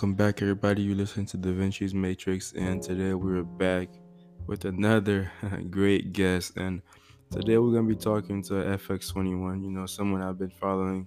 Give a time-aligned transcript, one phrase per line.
[0.00, 0.80] Welcome, back, everybody.
[0.80, 3.90] You listen to Da Vinci's Matrix, and today we're back
[4.46, 5.30] with another
[5.70, 6.56] great guest.
[6.56, 6.80] And
[7.30, 9.62] today we're gonna be talking to FX21.
[9.62, 11.06] You know, someone I've been following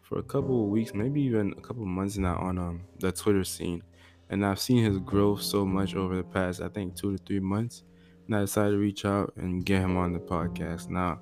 [0.00, 3.12] for a couple of weeks, maybe even a couple of months now on um the
[3.12, 3.82] Twitter scene,
[4.30, 7.40] and I've seen his growth so much over the past, I think, two to three
[7.40, 7.84] months.
[8.26, 10.88] And I decided to reach out and get him on the podcast.
[10.88, 11.20] Now,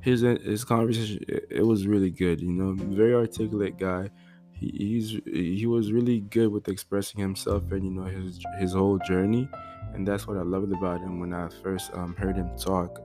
[0.00, 2.40] his his conversation it was really good.
[2.40, 4.10] You know, very articulate guy
[4.58, 8.98] he, he's he was really good with expressing himself and you know his his whole
[8.98, 9.48] journey.
[9.94, 13.00] And that's what i loved about him when i first um, heard him talk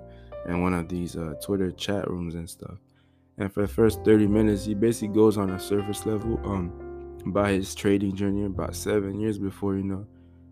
[0.48, 2.78] in one of these uh, twitter chat rooms and stuff.
[3.38, 6.72] And for the first 30 minutes he basically goes on a surface level um
[7.26, 10.06] about his trading journey about seven years before you know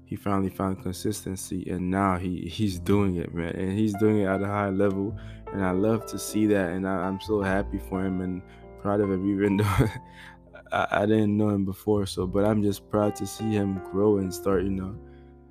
[0.05, 1.69] he finally found consistency.
[1.69, 3.55] And now he he's doing it man.
[3.55, 5.15] And he's doing it at a high level.
[5.51, 6.71] And i love to see that.
[6.71, 8.41] And I, i'm so happy for him and
[8.81, 9.87] proud of him even though
[10.71, 14.17] I, I didn't know him before, so but I'm just proud to see him grow
[14.17, 14.95] and start, you know,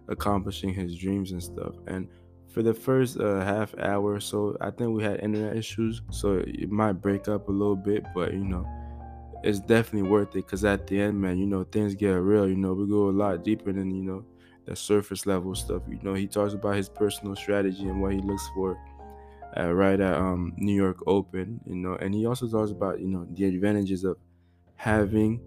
[0.08, 1.74] accomplishing his dreams and stuff.
[1.86, 2.08] And
[2.48, 6.42] for the first uh, half hour or so, I think we had internet issues, so
[6.46, 8.66] it might break up a little bit, but you know,
[9.42, 12.48] it's definitely worth it because at the end, man, you know, things get real.
[12.48, 14.24] You know, we go a lot deeper than you know
[14.64, 15.82] the surface level stuff.
[15.88, 18.78] You know, he talks about his personal strategy and what he looks for.
[19.56, 23.08] Uh, right at um, New York Open, you know, and he also talks about you
[23.08, 24.18] know the advantages of
[24.78, 25.40] having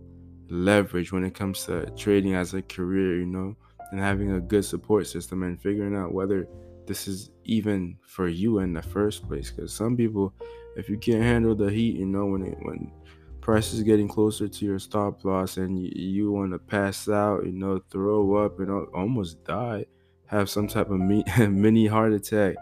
[0.50, 3.56] leverage when it comes to trading as a career, you know,
[3.92, 6.48] and having a good support system and figuring out whether
[6.86, 9.50] this is even for you in the first place.
[9.50, 10.34] Because some people,
[10.76, 12.92] if you can't handle the heat, you know, when it, when
[13.40, 17.46] price is getting closer to your stop loss and you, you want to pass out,
[17.46, 19.86] you know, throw up and almost die,
[20.26, 21.00] have some type of
[21.50, 22.56] mini heart attack,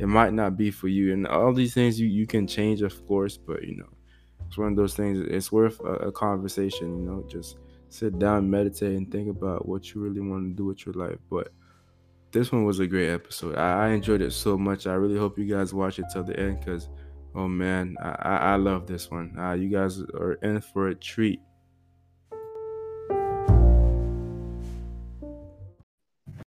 [0.00, 1.12] it might not be for you.
[1.12, 3.95] And all these things you, you can change, of course, but you know,
[4.46, 5.18] it's one of those things.
[5.28, 6.98] It's worth a, a conversation.
[6.98, 7.56] You know, just
[7.88, 11.18] sit down, meditate, and think about what you really want to do with your life.
[11.30, 11.48] But
[12.32, 13.56] this one was a great episode.
[13.56, 14.86] I, I enjoyed it so much.
[14.86, 16.88] I really hope you guys watch it till the end because,
[17.34, 19.34] oh man, I, I, I love this one.
[19.38, 21.40] Uh, you guys are in for a treat.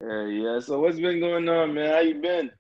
[0.01, 0.61] Yeah, yeah.
[0.61, 1.93] So what's been going on, man?
[1.93, 2.51] How you been?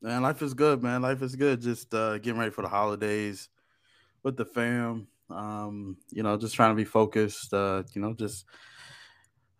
[0.00, 1.02] Man, life is good, man.
[1.02, 1.60] Life is good.
[1.60, 3.48] Just uh, getting ready for the holidays
[4.28, 5.08] with the fam.
[5.30, 7.52] Um, you know, just trying to be focused.
[7.52, 8.44] Uh, you know, just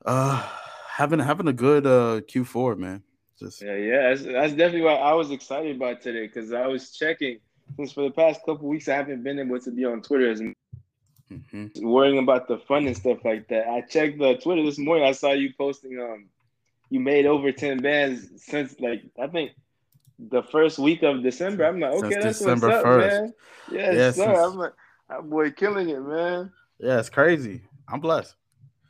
[0.04, 0.46] uh
[0.88, 3.02] having having a good uh Q4, man.
[3.38, 4.02] Just yeah, yeah.
[4.08, 7.38] That's, that's definitely what I was excited about today because I was checking
[7.76, 10.40] since for the past couple weeks I haven't been able to be on Twitter as
[10.40, 11.66] mm-hmm.
[11.80, 13.68] worrying about the fun and stuff like that.
[13.68, 15.06] I checked the Twitter this morning.
[15.06, 16.28] I saw you posting um
[16.90, 19.52] you made over ten bands since like I think
[20.18, 21.64] the first week of December.
[21.64, 23.10] I'm like, okay, Since that's December what's up, 1st.
[23.10, 23.34] man.
[23.70, 24.34] Yes, yeah, sir.
[24.34, 24.38] Since...
[24.38, 24.72] I'm like,
[25.08, 26.52] that boy killing it, man.
[26.78, 27.62] Yeah, it's crazy.
[27.88, 28.34] I'm blessed.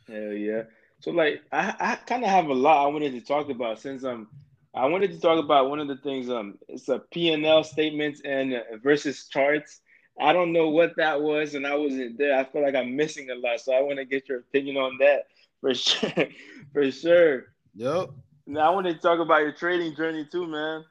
[0.07, 0.63] Hell yeah.
[1.01, 4.05] So like, I, I kind of have a lot I wanted to talk about since
[4.05, 4.29] um,
[4.75, 7.63] I wanted to talk about one of the things um, it's a P and L
[7.63, 9.81] statements and uh, versus charts.
[10.21, 12.37] I don't know what that was, and I wasn't there.
[12.37, 14.99] I feel like I'm missing a lot, so I want to get your opinion on
[14.99, 15.27] that
[15.61, 16.29] for sure.
[16.73, 17.45] for sure.
[17.77, 18.11] Yep.
[18.47, 20.85] Now I want to talk about your trading journey too, man.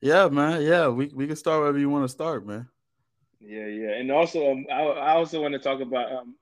[0.00, 0.62] Yeah, man.
[0.62, 2.68] Yeah, we, we can start wherever you want to start, man.
[3.40, 3.92] Yeah, yeah.
[3.92, 6.34] And also, um, I, I also want to talk about um,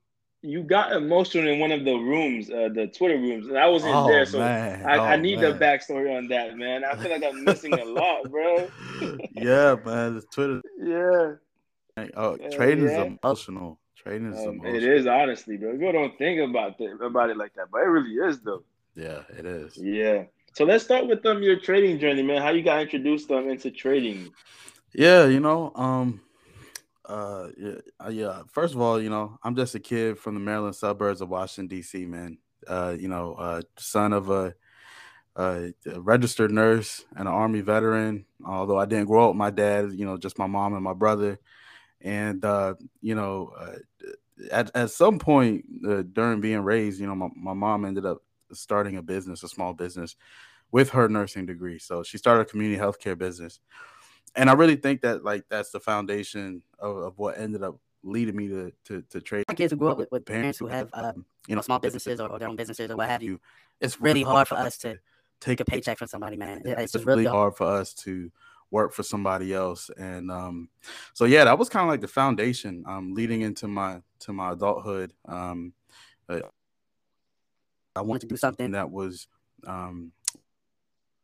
[0.43, 3.95] you got emotional in one of the rooms, uh, the Twitter rooms, and I wasn't
[3.95, 5.53] oh, there, so I, oh, I, need man.
[5.53, 6.85] the backstory on that, man.
[6.85, 8.69] I feel like I'm missing a lot, bro.
[9.33, 10.15] yeah, man.
[10.15, 10.63] The Twitter.
[10.81, 12.05] Yeah.
[12.17, 13.03] Oh, trading yeah.
[13.03, 13.81] is emotional.
[13.97, 14.77] Trading is um, emotional.
[14.77, 15.73] It is honestly, bro.
[15.73, 18.63] People don't think about it about it like that, but it really is, though.
[18.95, 19.77] Yeah, it is.
[19.77, 20.25] Yeah.
[20.59, 22.43] So let's start with um your trading journey, man.
[22.43, 24.33] How you got introduced um into trading?
[24.93, 26.21] Yeah, you know, um,
[27.05, 28.43] uh, yeah, yeah.
[28.49, 31.69] First of all, you know, I'm just a kid from the Maryland suburbs of Washington
[31.69, 32.07] D.C.
[32.07, 34.53] Man, uh, you know, uh, son of a,
[35.37, 38.27] a, registered nurse and an Army veteran.
[38.45, 40.93] Although I didn't grow up with my dad, you know, just my mom and my
[40.93, 41.39] brother,
[42.01, 43.77] and uh, you know, uh,
[44.51, 48.25] at at some point uh, during being raised, you know, my, my mom ended up
[48.53, 50.17] starting a business, a small business,
[50.71, 51.79] with her nursing degree.
[51.79, 53.61] So she started a community healthcare business,
[54.35, 58.37] and I really think that like that's the foundation of, of what ended up leading
[58.37, 59.45] me to to, to trade.
[59.57, 62.29] Kids who grew up with, with parents who have um, you know small businesses or,
[62.29, 63.41] or, their own businesses or what have you,
[63.81, 64.99] it's really hard for us to
[65.41, 66.63] take a paycheck from somebody, man.
[66.65, 68.31] It's, it's really hard for us to
[68.71, 70.69] work for somebody else and um
[71.15, 74.53] so yeah that was kind of like the foundation um leading into my to my
[74.53, 75.73] adulthood um
[76.29, 76.41] uh,
[77.97, 79.27] I wanted to do something that was
[79.67, 80.13] um,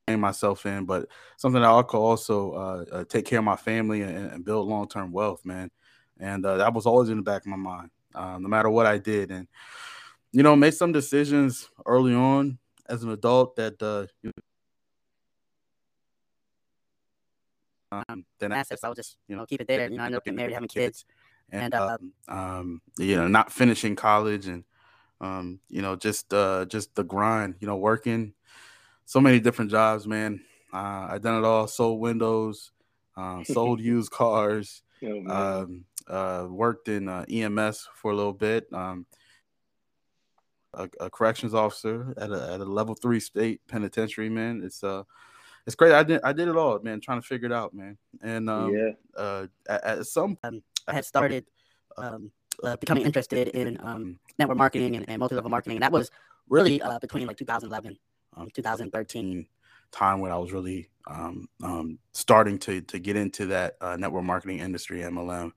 [0.08, 4.02] myself in, but something that I could also uh, uh, take care of my family
[4.02, 5.70] and, and build long term wealth, man.
[6.20, 8.86] And uh, that was always in the back of my mind, uh, no matter what
[8.86, 9.30] I did.
[9.30, 9.48] And
[10.32, 12.58] you know, made some decisions early on
[12.88, 14.30] as an adult that uh, you
[17.92, 18.84] um, then assets.
[18.84, 19.88] I would just you know keep it there.
[19.88, 21.04] You know, I ended up getting married, having kids,
[21.50, 24.64] and um, um, you know, not finishing college, and
[25.20, 27.54] um, you know, just uh, just the grind.
[27.60, 28.34] You know, working
[29.04, 30.40] so many different jobs, man.
[30.72, 31.66] Uh, I done it all.
[31.66, 32.72] Sold windows,
[33.16, 34.82] uh, sold used cars.
[35.04, 38.66] Oh, um, uh, worked in uh, EMS for a little bit.
[38.72, 39.06] Um,
[40.72, 44.28] a, a, corrections officer at a, at a level three state penitentiary.
[44.28, 45.04] Man, it's uh,
[45.66, 45.92] it's great.
[45.92, 47.00] I did I did it all, man.
[47.00, 47.96] Trying to figure it out, man.
[48.22, 51.46] And um, yeah, uh, at, at some um, I had started
[51.96, 52.30] um,
[52.62, 56.10] uh, becoming interested in um, network marketing and, and multi-level marketing, and that was
[56.48, 57.96] really uh, between like 2011,
[58.36, 59.46] um, 2013
[59.92, 64.24] time when I was really um, um, starting to to get into that uh, network
[64.24, 65.52] marketing industry, MLM,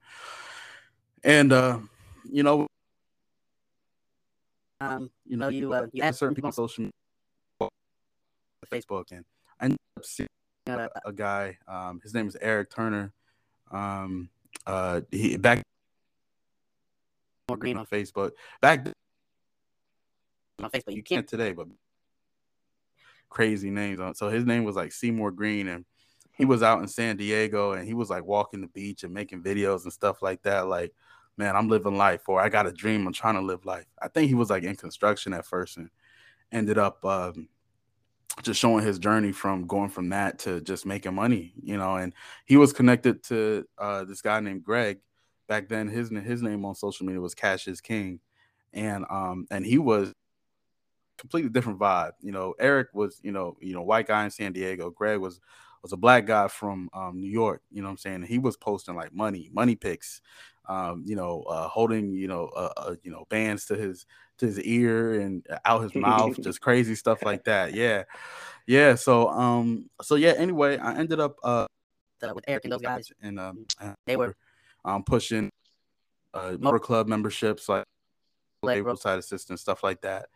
[1.24, 1.78] and uh,
[2.30, 2.66] you know,
[4.80, 7.70] um, you know, you uh, you certain people on social media,
[8.70, 9.24] Facebook, and
[9.60, 10.28] I ended up seeing
[10.66, 11.58] a, a guy.
[11.66, 13.12] Um, his name is Eric Turner.
[13.70, 14.30] Um,
[14.66, 15.62] uh, he back
[17.56, 18.32] green on Facebook.
[18.60, 18.86] Back
[20.62, 21.68] on Facebook, you can't today, but
[23.28, 24.14] crazy names on.
[24.14, 25.84] So his name was like Seymour Green, and
[26.32, 29.42] he was out in San Diego, and he was like walking the beach and making
[29.42, 30.68] videos and stuff like that.
[30.68, 30.92] Like,
[31.36, 33.06] man, I'm living life, or I got a dream.
[33.06, 33.86] I'm trying to live life.
[34.00, 35.90] I think he was like in construction at first, and
[36.52, 37.48] ended up um,
[38.42, 41.96] just showing his journey from going from that to just making money, you know.
[41.96, 42.14] And
[42.44, 45.00] he was connected to uh, this guy named Greg.
[45.48, 48.20] Back then, his his name on social media was Cash is King,
[48.72, 50.12] and um and he was
[51.18, 52.12] completely different vibe.
[52.22, 54.90] You know, Eric was, you know, you know, white guy in San Diego.
[54.90, 55.40] Greg was
[55.82, 57.62] was a black guy from um, New York.
[57.70, 58.22] You know what I'm saying?
[58.22, 60.20] he was posting like money, money pics,
[60.68, 64.06] um, you know, uh, holding, you know, uh, uh, you know, bands to his
[64.38, 67.74] to his ear and out his mouth, just crazy stuff like that.
[67.74, 68.04] Yeah,
[68.66, 68.94] yeah.
[68.94, 70.32] So, um, so yeah.
[70.36, 71.66] Anyway, I ended up uh
[72.34, 73.66] with Eric and those guys, and um,
[74.06, 74.36] they were
[74.84, 75.50] um pushing
[76.34, 77.84] uh motor club memberships like
[78.62, 80.26] roadside assistance stuff like that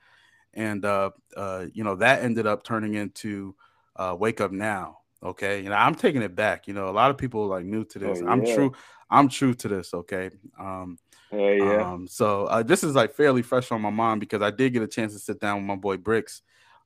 [0.55, 3.55] and uh, uh, you know that ended up turning into
[3.97, 4.99] uh, Wake Up Now.
[5.23, 6.67] Okay, you know I'm taking it back.
[6.67, 8.19] You know, a lot of people like new to this.
[8.21, 8.31] Oh, yeah.
[8.31, 8.73] I'm true.
[9.11, 9.93] I'm true to this.
[9.93, 10.31] Okay.
[10.59, 10.99] Um,
[11.33, 11.93] oh, yeah.
[11.93, 14.83] Um, so uh, this is like fairly fresh on my mind because I did get
[14.83, 16.43] a chance to sit down with my boy Bricks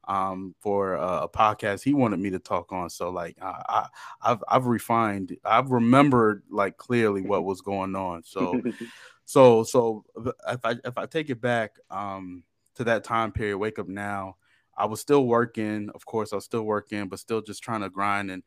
[0.09, 2.91] um, for uh, a podcast he wanted me to talk on.
[2.91, 3.87] So like I,
[4.23, 5.37] I have I've refined.
[5.45, 8.23] I've remembered like clearly what was going on.
[8.25, 8.61] So
[9.25, 10.05] so so
[10.49, 12.43] if I if I take it back, um,
[12.77, 14.37] to that time period, wake up now.
[14.77, 17.91] I was still working, of course, I was still working, but still just trying to
[17.91, 18.43] grind and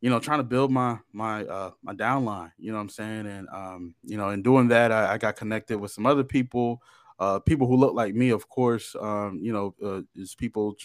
[0.00, 3.26] you know, trying to build my my uh my downline, you know what I'm saying?
[3.26, 6.82] And um, you know, in doing that, I, I got connected with some other people,
[7.18, 8.96] uh people who look like me, of course.
[8.98, 10.76] Um, you know, uh is people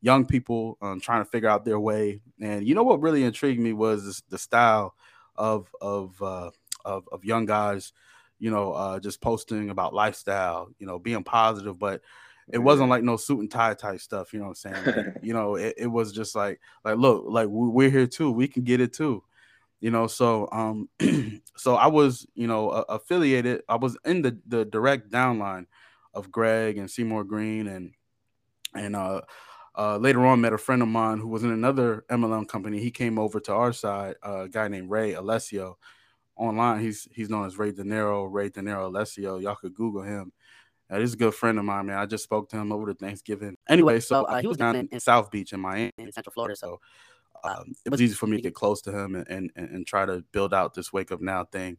[0.00, 2.20] young people um trying to figure out their way.
[2.40, 4.94] And you know what really intrigued me was this, the style
[5.36, 6.50] of of uh
[6.84, 7.92] of, of young guys
[8.44, 12.02] you know, uh, just posting about lifestyle, you know, being positive, but
[12.52, 14.34] it wasn't like no suit and tie type stuff.
[14.34, 14.84] You know what I'm saying?
[14.84, 18.30] Like, you know, it, it was just like, like, look, like we're here too.
[18.30, 19.24] We can get it too.
[19.80, 20.90] You know, so um,
[21.56, 23.62] so I was, you know, uh, affiliated.
[23.66, 25.64] I was in the the direct downline
[26.12, 27.92] of Greg and Seymour Green, and
[28.74, 29.22] and uh,
[29.74, 32.78] uh, later on met a friend of mine who was in another MLM company.
[32.78, 35.78] He came over to our side, uh, a guy named Ray Alessio,
[36.36, 36.80] online.
[36.80, 39.38] He's he's known as Ray De Niro, Ray De Niro Alessio.
[39.38, 40.32] Y'all could Google him.
[40.90, 41.98] Uh, he's a good friend of mine, man.
[41.98, 43.56] I just spoke to him over the Thanksgiving.
[43.68, 46.56] Anyway, so uh, he was down in, South Beach in Miami, in Central Florida.
[46.56, 46.80] So
[47.42, 50.04] um, it was easy for me to get close to him and, and and try
[50.04, 51.78] to build out this wake up now thing.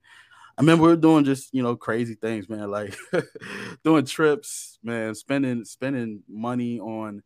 [0.57, 2.69] I mean, we are doing just you know crazy things, man.
[2.71, 2.95] Like
[3.83, 5.13] doing trips, man.
[5.13, 7.21] Spending spending money on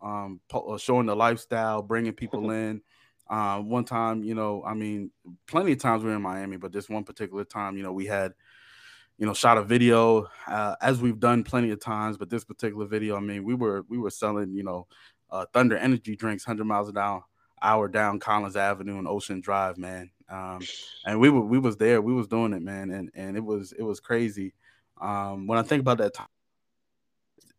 [0.00, 2.82] um uh, showing the lifestyle, bringing people in.
[3.28, 5.10] Uh, one time, you know, I mean,
[5.46, 8.06] plenty of times we are in Miami, but this one particular time, you know, we
[8.06, 8.34] had,
[9.18, 12.86] you know, shot a video uh, as we've done plenty of times, but this particular
[12.86, 14.86] video, I mean, we were we were selling, you know,
[15.30, 17.24] uh, Thunder Energy drinks, hundred miles an hour,
[17.62, 20.10] hour down Collins Avenue and Ocean Drive, man.
[20.28, 20.60] Um,
[21.06, 23.72] and we were we was there, we was doing it, man, and and it was
[23.72, 24.54] it was crazy.
[25.00, 26.28] Um, when I think about that time,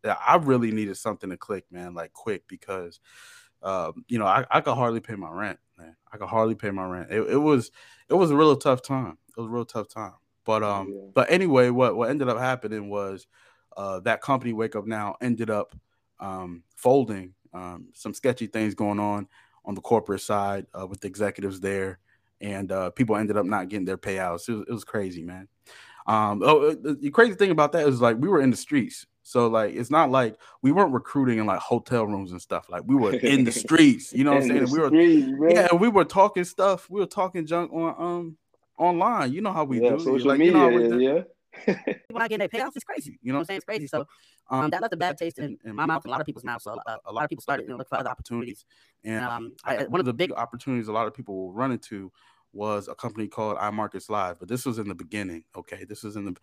[0.04, 3.00] I really needed something to click, man, like quick because
[3.66, 5.96] um, you know, I, I could hardly pay my rent, man.
[6.12, 7.10] I could hardly pay my rent.
[7.10, 7.72] It, it was
[8.08, 9.18] it was a real tough time.
[9.36, 10.14] It was a real tough time.
[10.44, 11.00] But um, yeah.
[11.12, 13.26] but anyway, what what ended up happening was
[13.76, 15.74] uh, that company Wake Up Now ended up
[16.20, 17.34] um, folding.
[17.52, 19.26] Um, some sketchy things going on
[19.64, 21.98] on the corporate side uh, with the executives there,
[22.40, 24.48] and uh, people ended up not getting their payouts.
[24.48, 25.48] It was, it was crazy, man.
[26.06, 29.06] Um, oh, uh, the crazy thing about that is like we were in the streets,
[29.26, 32.68] So like it's not like we weren't recruiting in like hotel rooms and stuff.
[32.68, 34.70] Like we were in the streets, you know what I'm saying?
[34.70, 36.88] we were streets, yeah, we were talking stuff.
[36.88, 38.36] We were talking junk on um
[38.78, 39.32] online.
[39.32, 39.98] You know how we yeah, do.
[39.98, 41.00] social like, media, you know how we do.
[41.00, 41.22] yeah.
[42.12, 43.18] when I get their payouts, it's crazy.
[43.20, 43.56] You know what I'm saying?
[43.56, 43.88] It's crazy.
[43.88, 44.06] So
[44.48, 46.44] um, that left a bad taste in, in my mouth and a lot of people's
[46.44, 46.62] mouths.
[46.62, 48.64] So uh, a lot of people started you know, look for other opportunities.
[49.02, 51.72] And Um, I, I, one of the big opportunities a lot of people will run
[51.72, 52.12] into
[52.56, 55.44] was a company called iMarkets Live, but this was in the beginning.
[55.54, 56.36] Okay, this was in the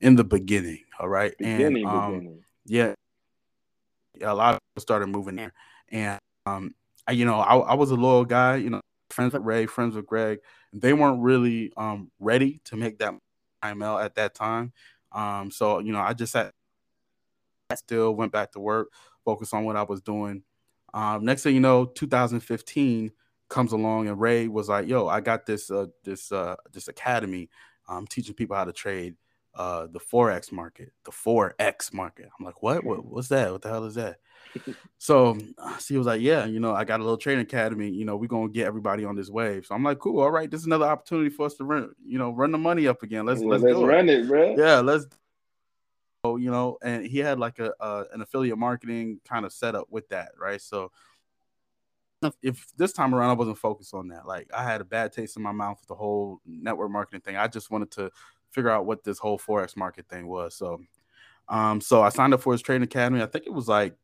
[0.00, 0.84] in the beginning.
[0.98, 2.44] All right, Beginning, and um, beginning.
[2.66, 2.94] yeah,
[4.18, 5.52] yeah, a lot of people started moving there,
[5.88, 6.74] and um,
[7.06, 8.56] I, you know, I, I was a loyal guy.
[8.56, 10.40] You know, friends with Ray, friends with Greg.
[10.72, 13.14] They weren't really um ready to make that
[13.62, 14.72] IML at that time.
[15.12, 16.50] Um, so you know, I just sat,
[17.70, 18.88] I still went back to work,
[19.24, 20.42] focused on what I was doing.
[20.92, 23.12] Um, next thing you know, 2015
[23.50, 27.50] comes along, and Ray was like, "Yo, I got this uh, this uh, this academy,
[27.88, 29.16] I'm teaching people how to trade
[29.54, 32.84] uh, the forex market, the forex market." I'm like, "What?
[32.84, 33.04] what?
[33.04, 33.52] What's that?
[33.52, 34.18] What the hell is that?"
[34.98, 37.90] so, uh, she was like, "Yeah, you know, I got a little trading academy.
[37.90, 40.50] You know, we're gonna get everybody on this wave." So I'm like, "Cool, all right.
[40.50, 43.26] This is another opportunity for us to run, you know, run the money up again.
[43.26, 44.54] Let's let's, let's do it." run it, bro.
[44.56, 45.06] yeah let's
[46.24, 49.86] so you know and he had like a uh, an affiliate marketing kind of setup
[49.90, 50.92] with that right so
[52.42, 55.36] if, this time around i wasn't focused on that like i had a bad taste
[55.36, 58.10] in my mouth with the whole network marketing thing i just wanted to
[58.50, 60.80] figure out what this whole forex market thing was so
[61.48, 63.94] um so i signed up for his trading academy i think it was like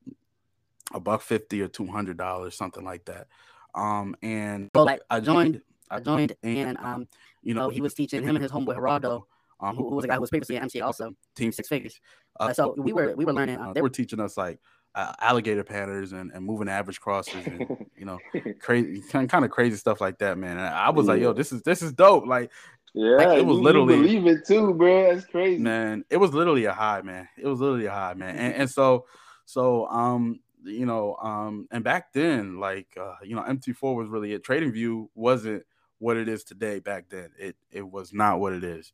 [0.94, 3.26] a buck 50 or 200 dollars something like that
[3.74, 7.08] um and so like i joined, i joined, and um,
[7.42, 9.24] you know he was teaching him and his homeboy Geraldo,
[9.60, 12.00] um, who, who was a guy who was previously at MC also, team six figures.
[12.40, 13.58] uh, Uh, so we were we were learning.
[13.58, 14.58] Uh, Uh, they were teaching us like
[14.96, 18.18] uh, alligator patterns and, and moving average crosses and you know
[18.60, 20.52] crazy kind of crazy stuff like that man.
[20.56, 22.26] And i was like yo this is this is dope.
[22.26, 22.50] Like
[22.94, 25.14] yeah, it was you- you literally- believe it too, bro.
[25.14, 25.62] That's crazy.
[25.62, 27.28] man it was literally a high man.
[27.36, 28.36] It was literally a high man.
[28.36, 29.04] And, and so
[29.44, 34.32] so um you know um and back then like uh you know mt4 was really
[34.32, 34.42] it.
[34.44, 35.62] TradingView wasn't
[35.98, 37.30] what it is today back then.
[37.38, 38.92] It it was not what it is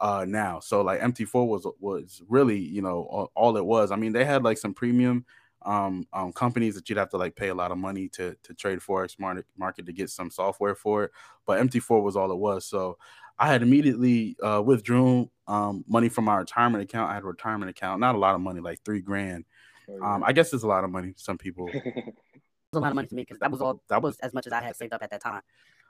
[0.00, 0.60] uh now.
[0.60, 3.90] So like mt4 was was really you know all, all it was.
[3.90, 5.26] I mean they had like some premium
[5.62, 8.54] um, um companies that you'd have to like pay a lot of money to to
[8.54, 11.10] trade forex market market to get some software for it
[11.46, 12.96] but mt4 was all it was so
[13.38, 17.70] i had immediately uh withdrew um money from my retirement account i had a retirement
[17.70, 19.44] account not a lot of money like three grand
[19.88, 21.68] Oh, um i guess it's a lot of money to some people
[22.72, 24.32] it was a lot of money to me because that was all that was as
[24.32, 25.42] much as I had saved up at that time.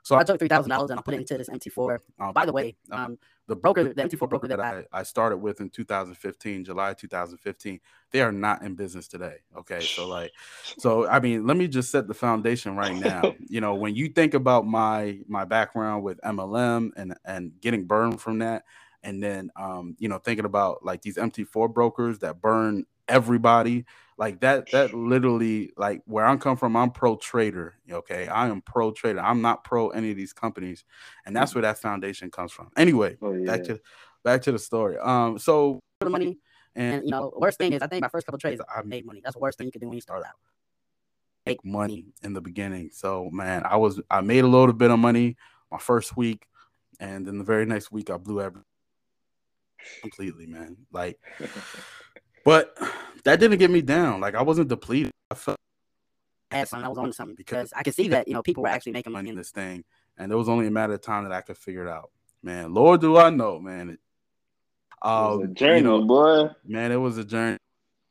[0.03, 1.99] So I took three thousand dollars and I put it into this MT4.
[2.19, 3.17] uh, By the way, um,
[3.47, 7.79] the broker, the MT4 broker that I I, I started with in 2015, July 2015,
[8.11, 9.37] they are not in business today.
[9.57, 9.81] Okay.
[9.81, 10.31] So, like,
[10.77, 13.33] so I mean, let me just set the foundation right now.
[13.47, 18.21] you know, when you think about my my background with MLM and and getting burned
[18.21, 18.63] from that,
[19.03, 23.85] and then um, you know, thinking about like these MT4 brokers that burn everybody,
[24.17, 27.75] like that, that literally, like where I'm come from, I'm pro trader.
[27.89, 28.27] Okay.
[28.27, 29.19] I am pro trader.
[29.19, 30.83] I'm not pro any of these companies.
[31.25, 32.69] And that's where that foundation comes from.
[32.77, 33.45] Anyway, oh, yeah.
[33.45, 33.79] back to
[34.23, 34.97] back to the story.
[34.97, 36.37] Um, so the money.
[36.75, 39.05] and And you know, worst thing is I think my first couple trades I made
[39.05, 39.21] money.
[39.23, 40.35] That's the worst thing you can do when you start out.
[41.45, 42.89] make money in the beginning.
[42.93, 45.37] So man, I was I made a little bit of money
[45.71, 46.47] my first week,
[46.99, 48.65] and then the very next week I blew everything
[50.01, 50.77] completely, man.
[50.91, 51.19] Like,
[52.43, 52.77] but
[53.23, 54.21] that didn't get me down.
[54.21, 55.11] Like I wasn't depleted.
[55.29, 55.57] I felt
[56.51, 56.85] I had something.
[56.85, 59.13] I was on something Because- I could see that you know people were actually making
[59.13, 59.83] money in this thing,
[60.17, 62.11] and it was only a matter of time that I could figure it out.
[62.43, 63.89] Man, Lord, do I know, man.
[63.91, 63.99] It, It
[65.03, 66.49] was um, a journey, you know, boy.
[66.65, 67.57] man, it was a journey.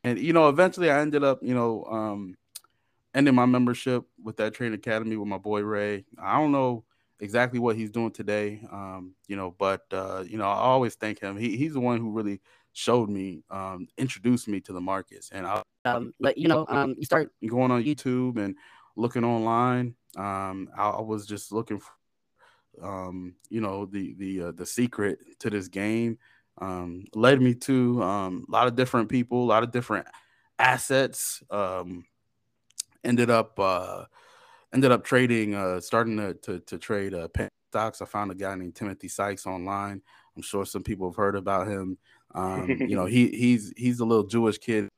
[0.05, 2.37] And you know, eventually I ended up, you know, um
[3.15, 6.05] ending my membership with that training academy with my boy Ray.
[6.19, 6.85] I don't know
[7.19, 8.63] exactly what he's doing today.
[8.71, 11.37] Um, you know, but uh, you know, I always thank him.
[11.37, 12.41] He he's the one who really
[12.73, 15.31] showed me, um, introduced me to the markets.
[15.33, 18.57] And I Um, but you know, um, you start going on YouTube and
[18.97, 19.95] looking online.
[20.17, 21.91] Um, I, I was just looking for
[22.83, 26.19] um, you know, the the uh, the secret to this game.
[26.59, 30.07] Um, led me to um, a lot of different people, a lot of different
[30.59, 31.43] assets.
[31.51, 32.05] Um,
[33.05, 34.05] ended up uh,
[34.73, 37.29] ended up trading, uh, starting to to, to trade uh,
[37.69, 38.03] stocks.
[38.03, 40.03] I found a guy named Timothy Sykes online.
[40.37, 41.99] I'm sure some people have heard about him.
[42.35, 44.89] Um, you know, he he's he's a little Jewish kid.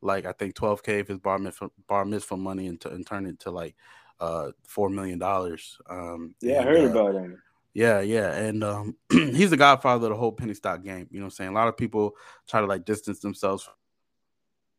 [0.00, 3.26] Like I think 12k of his bar mitzvah, bar mitzvah money and, t- and turned
[3.26, 3.74] it to like
[4.20, 5.78] uh four million dollars.
[5.88, 7.42] Um, Yeah, I heard uh, about him.
[7.74, 8.32] yeah, yeah.
[8.32, 11.08] And um he's the godfather of the whole penny stock game.
[11.10, 11.50] You know what I'm saying?
[11.50, 12.14] A lot of people
[12.48, 13.68] try to like distance themselves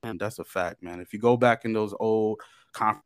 [0.04, 0.18] him.
[0.18, 1.00] That's a fact, man.
[1.00, 2.40] If you go back in those old
[2.72, 3.04] conferences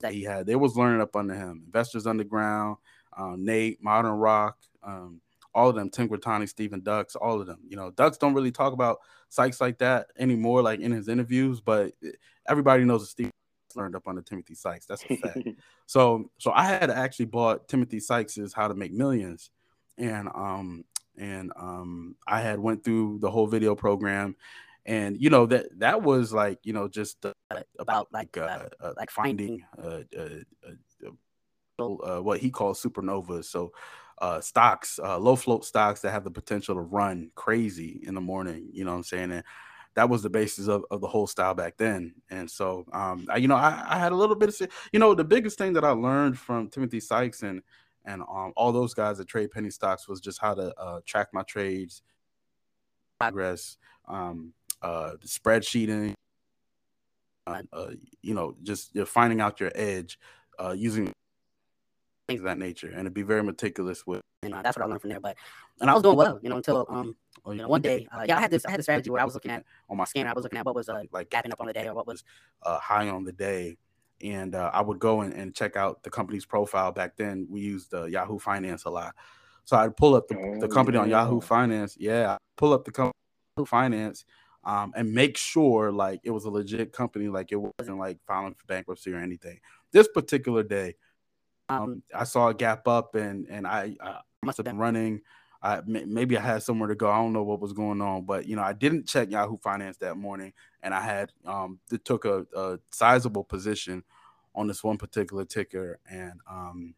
[0.00, 1.62] that he had, they was learning up under him.
[1.66, 2.76] Investors Underground,
[3.16, 5.20] um, Nate, Modern Rock, um,
[5.54, 7.60] all of them, Tim Grittani, Steven Dux, all of them.
[7.68, 11.60] You know, Dux don't really talk about Sykes like that anymore, like in his interviews,
[11.60, 11.92] but
[12.48, 13.30] everybody knows that Steve
[13.74, 14.86] learned up under Timothy Sykes.
[14.86, 15.48] That's a fact.
[15.86, 19.50] so, so I had actually bought Timothy Sykes's How to Make Millions,
[19.98, 20.84] and um,
[21.16, 24.36] and um, I had went through the whole video program,
[24.86, 27.32] and you know that that was like you know just uh,
[27.78, 31.08] about like uh, uh, like finding uh, uh,
[31.78, 33.46] uh, what he calls supernovas.
[33.46, 33.72] So
[34.18, 38.20] uh, stocks, uh, low float stocks that have the potential to run crazy in the
[38.20, 38.68] morning.
[38.72, 39.32] You know what I'm saying?
[39.32, 39.44] And
[39.94, 42.14] that was the basis of, of the whole style back then.
[42.30, 45.14] And so, um, I, you know, I, I, had a little bit of, you know,
[45.14, 47.62] the biggest thing that I learned from Timothy Sykes and
[48.04, 51.28] and um, all those guys that trade penny stocks was just how to uh, track
[51.32, 52.02] my trades,
[53.18, 54.52] progress, um,
[54.82, 56.12] uh, spreadsheeting,
[57.46, 57.90] uh, uh,
[58.22, 60.18] you know, just you're finding out your edge
[60.58, 61.12] uh, using
[62.28, 64.20] things of that nature, and to be very meticulous with.
[64.42, 65.20] And uh, that's what I learned from there.
[65.20, 65.36] But
[65.80, 68.24] and I was doing well, you know, until um, oh, you know, one day, uh,
[68.26, 70.04] yeah, I had this, I had a strategy where I was looking at on my
[70.04, 71.94] scanner, I was looking at what was uh, like gapping up on the day or
[71.94, 72.24] what was
[72.62, 73.76] uh, high on the day,
[74.22, 76.92] and uh, I would go and, and check out the company's profile.
[76.92, 79.14] Back then, we used uh, Yahoo Finance a lot,
[79.64, 81.96] so I'd pull up the, oh, the company on Yahoo Finance.
[81.98, 83.14] Yeah, pull up the company
[83.66, 84.24] Finance.
[84.66, 88.54] Um, and make sure like it was a legit company, like it wasn't like filing
[88.54, 89.60] for bankruptcy or anything.
[89.92, 90.94] This particular day,
[91.68, 95.20] um, I saw a gap up, and and I, I must have been running.
[95.62, 97.10] I maybe I had somewhere to go.
[97.10, 99.96] I don't know what was going on, but you know, I didn't check Yahoo Finance
[99.98, 100.52] that morning,
[100.82, 104.04] and I had um it took a, a sizable position
[104.54, 106.94] on this one particular ticker, and um,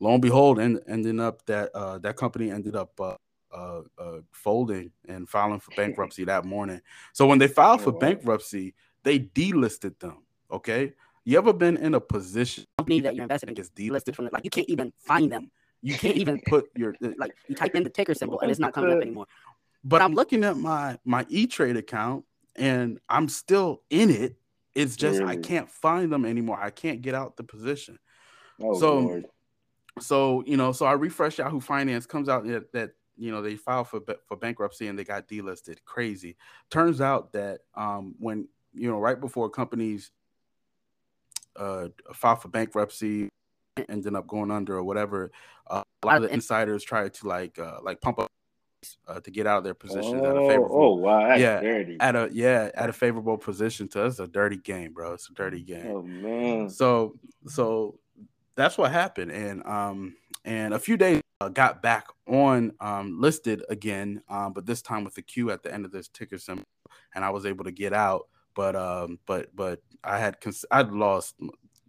[0.00, 3.16] lo and behold, and ending up that uh that company ended up uh,
[3.54, 6.80] uh, uh, folding and filing for bankruptcy that morning.
[7.12, 10.24] So when they filed oh, for bankruptcy, they delisted them.
[10.50, 10.92] Okay,
[11.24, 14.32] you ever been in a position company that you're invested in gets delisted from it?
[14.32, 15.50] Like you can't even find them.
[15.82, 18.72] You can't even put your like you type in the ticker symbol and it's not
[18.72, 19.26] coming up anymore.
[19.82, 22.24] But I'm looking at my my E Trade account
[22.56, 24.36] and I'm still in it.
[24.74, 25.32] It's just really?
[25.32, 26.58] I can't find them anymore.
[26.60, 27.98] I can't get out the position.
[28.60, 29.26] Oh, so, Lord.
[30.00, 33.56] so you know, so I refresh Yahoo Finance comes out that, that you know they
[33.56, 35.78] filed for for bankruptcy and they got delisted.
[35.84, 36.36] Crazy.
[36.70, 40.10] Turns out that um, when you know right before companies
[41.56, 43.28] uh, filed for bankruptcy,
[43.88, 45.30] ended up going under or whatever.
[45.66, 48.28] Uh, a lot of the insiders tried to like uh, like pump up
[49.08, 50.82] uh, to get out of their position oh, at a oh, favorable.
[50.82, 51.96] Oh wow, yeah, dirty.
[52.00, 54.18] At a yeah, at a favorable position to us.
[54.18, 55.14] A dirty game, bro.
[55.14, 55.86] It's a dirty game.
[55.86, 56.68] Oh man.
[56.68, 57.14] So
[57.46, 57.98] so
[58.56, 63.64] that's what happened, and um and a few days uh, got back on um listed
[63.68, 66.64] again, um but this time with the Q at the end of this ticker symbol,
[67.14, 68.28] and I was able to get out.
[68.54, 71.36] But um, but but I had cons- I'd lost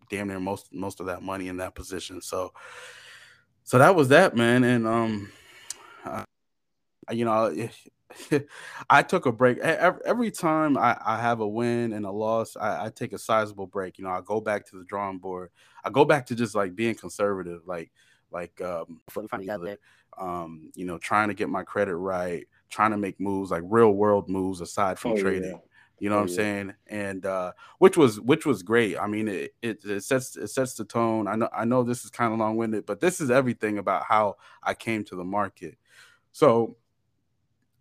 [0.09, 2.21] damn near most most of that money in that position.
[2.21, 2.53] So
[3.63, 4.63] so that was that, man.
[4.63, 5.31] And um,
[7.11, 7.69] you know,
[8.89, 12.55] I took a break every time I, I have a win and a loss.
[12.55, 13.97] I, I, take a sizable break.
[13.97, 15.49] You know, I go back to the drawing board.
[15.83, 17.91] I go back to just like being conservative, like
[18.31, 19.01] like um,
[20.17, 23.91] um, you know, trying to get my credit right, trying to make moves like real
[23.91, 25.51] world moves aside from oh, trading.
[25.51, 25.57] Yeah.
[25.99, 26.73] You know what I'm saying?
[26.87, 28.97] And uh, which was which was great.
[28.97, 31.27] I mean, it, it, it sets it sets the tone.
[31.27, 34.03] I know I know this is kind of long winded, but this is everything about
[34.03, 35.77] how I came to the market.
[36.33, 36.75] So,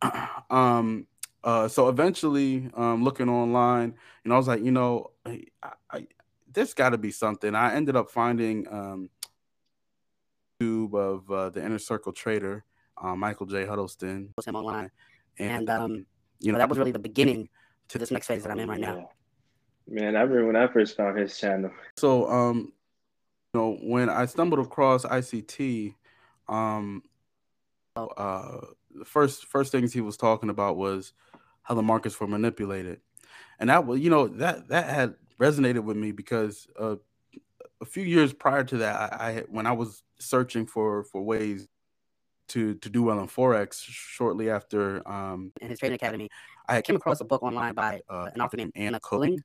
[0.51, 1.09] um,
[1.43, 5.43] uh, so eventually, um, looking online, and I was like, you know, I,
[5.91, 6.07] I
[6.53, 7.55] this got to be something.
[7.57, 9.11] I ended up finding um,
[10.61, 12.65] tube of uh, the Inner Circle Trader,
[13.03, 13.67] uh, Michael J.
[13.67, 14.93] Huddleston, online,
[15.39, 16.07] and um,
[16.39, 17.49] you know that was really the beginning
[17.89, 19.11] to this next phase that I'm in right now.
[19.89, 21.71] Man, I remember when I first found his channel.
[21.99, 22.73] So, um,
[23.53, 25.95] you know, when I stumbled across ICT,
[26.49, 27.03] um,
[27.97, 28.61] uh,
[28.95, 31.13] the first first things he was talking about was
[31.63, 33.01] how the markets were manipulated,
[33.59, 36.97] and that was, you know, that that had resonated with me because uh,
[37.81, 41.69] a few years prior to that, I, I when I was searching for for ways
[42.49, 46.29] to to do well in forex shortly after um in his trading academy.
[46.69, 49.43] I came across a book online by uh, an author named anna Coulling,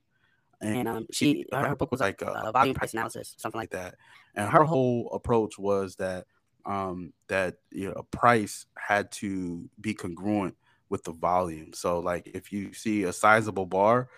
[0.61, 3.95] and um she her, book was like uh, volume price analysis something like that.
[4.35, 6.25] And her whole approach was that
[6.65, 10.55] um that you know a price had to be congruent
[10.89, 11.73] with the volume.
[11.73, 14.09] So like if you see a sizable bar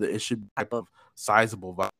[0.00, 1.90] it should be type of sizable volume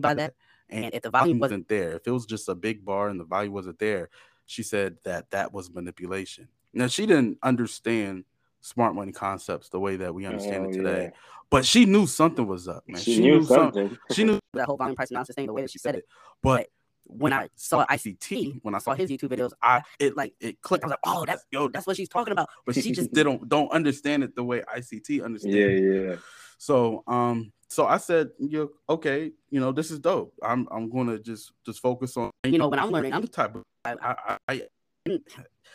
[0.00, 0.34] by that?
[0.70, 3.24] and if the volume wasn't there if it was just a big bar and the
[3.24, 4.08] volume wasn't there
[4.46, 6.48] she said that that was manipulation.
[6.72, 8.24] Now she didn't understand
[8.60, 11.10] smart money concepts the way that we understand oh, it today, yeah.
[11.50, 13.00] but she knew something was up, man.
[13.00, 13.96] She, she knew, something.
[14.12, 16.06] She knew that whole volume price analysis thing, the way that she said it.
[16.42, 16.68] But
[17.06, 20.84] when I saw ICT, when I saw his YouTube videos, I it like it clicked.
[20.84, 22.48] I was like, oh, that's yo, that's what she's talking about.
[22.66, 25.56] But she just didn't don't understand it the way ICT understands.
[25.56, 26.16] Yeah, yeah.
[26.58, 30.32] So um, so I said, you okay, you know, this is dope.
[30.42, 33.54] I'm I'm gonna just just focus on you know when I'm learning, I'm the type
[33.54, 34.62] of I I
[35.06, 35.18] I,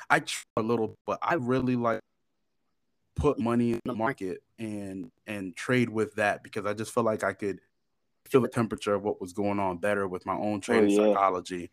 [0.10, 2.00] I try a little, but I really like
[3.16, 7.24] put money in the market and and trade with that because I just feel like
[7.24, 7.60] I could
[8.30, 11.14] feel the temperature of what was going on better with my own trading oh, yeah.
[11.14, 11.70] psychology.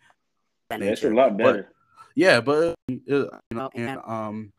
[0.71, 1.62] Yeah, it's a lot better.
[1.62, 1.73] But,
[2.16, 4.53] yeah, but you know, and um,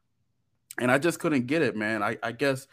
[0.79, 2.01] and I just couldn't get it, man.
[2.01, 2.67] I I guess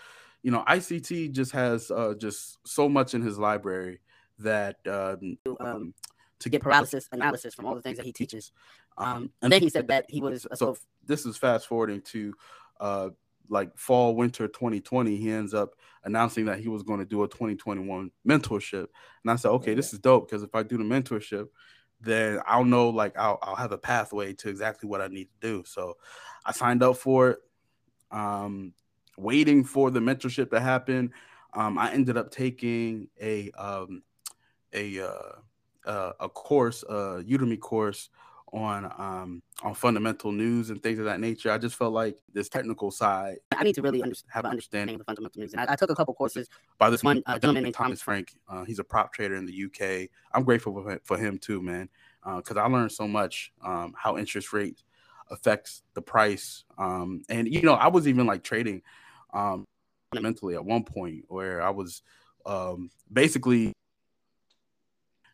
[0.44, 3.98] you know ICT just has uh just so much in his library
[4.38, 5.94] that um, um
[6.38, 8.52] to get paralysis analysis from all the things that he teaches.
[8.98, 10.76] Um, and then he said that he was so.
[11.04, 12.34] This is fast forwarding to
[12.78, 13.08] uh
[13.48, 17.28] like fall winter 2020 he ends up announcing that he was going to do a
[17.28, 18.86] 2021 mentorship
[19.22, 21.48] and i said okay this is dope because if i do the mentorship
[22.00, 25.46] then i'll know like I'll, I'll have a pathway to exactly what i need to
[25.46, 25.98] do so
[26.46, 27.38] i signed up for it
[28.10, 28.72] um
[29.16, 31.12] waiting for the mentorship to happen
[31.54, 34.02] um i ended up taking a um
[34.72, 35.32] a uh,
[35.86, 38.10] uh a course a udemy course
[38.54, 41.50] on um, on fundamental news and things of that nature.
[41.50, 43.38] I just felt like this technical side.
[43.52, 45.52] I need to really have an understanding of the fundamental news.
[45.52, 46.48] And I, I took a couple courses
[46.78, 48.32] by this one uh, gentleman named Thomas Frank.
[48.48, 50.08] Uh, he's a prop trader in the UK.
[50.32, 51.88] I'm grateful for him, for him too, man,
[52.36, 54.82] because uh, I learned so much um, how interest rate
[55.30, 56.64] affects the price.
[56.78, 58.82] Um, and you know, I was even like trading
[59.34, 59.64] um,
[60.10, 62.02] fundamentally at one point where I was
[62.46, 63.72] um, basically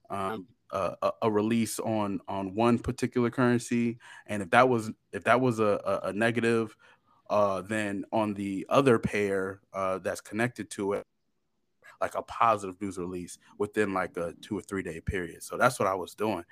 [0.09, 5.41] um, a, a, release on on one particular currency, and if that was if that
[5.41, 6.77] was a, a, negative,
[7.29, 11.05] uh, then on the other pair uh, that's connected to it,
[12.01, 15.43] like a positive news release within like a two or three day period.
[15.43, 16.45] So that's what I was doing,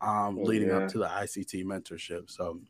[0.00, 0.78] um, oh, leading yeah.
[0.78, 2.30] up to the ICT mentorship.
[2.30, 2.60] So,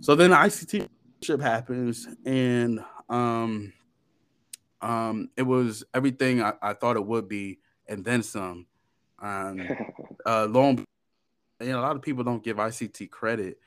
[0.00, 0.88] so then the ICT
[1.22, 3.72] mentorship happens, and um,
[4.80, 8.66] um, it was everything I, I thought it would be, and then some
[9.18, 9.60] um,
[10.26, 10.84] uh, long,
[11.60, 13.58] you know, a lot of people don't give ICT credit.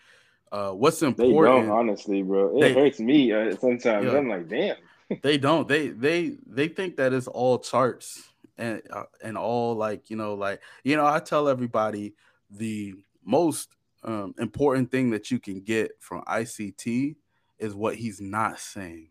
[0.52, 1.56] Uh, what's important?
[1.56, 2.58] They don't, honestly, bro.
[2.58, 4.06] It they, hurts me uh, sometimes.
[4.06, 4.78] Yeah, I'm like, damn.
[5.22, 5.68] they don't.
[5.68, 10.34] They they they think that it's all charts and uh, and all like you know
[10.34, 11.06] like you know.
[11.06, 12.14] I tell everybody
[12.50, 17.16] the most um, important thing that you can get from ICT
[17.60, 19.10] is what he's not saying.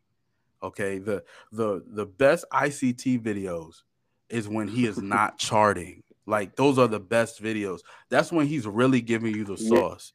[0.62, 3.82] Okay, the the the best ICT videos
[4.28, 6.02] is when he is not charting.
[6.26, 7.80] Like those are the best videos.
[8.10, 10.12] That's when he's really giving you the sauce.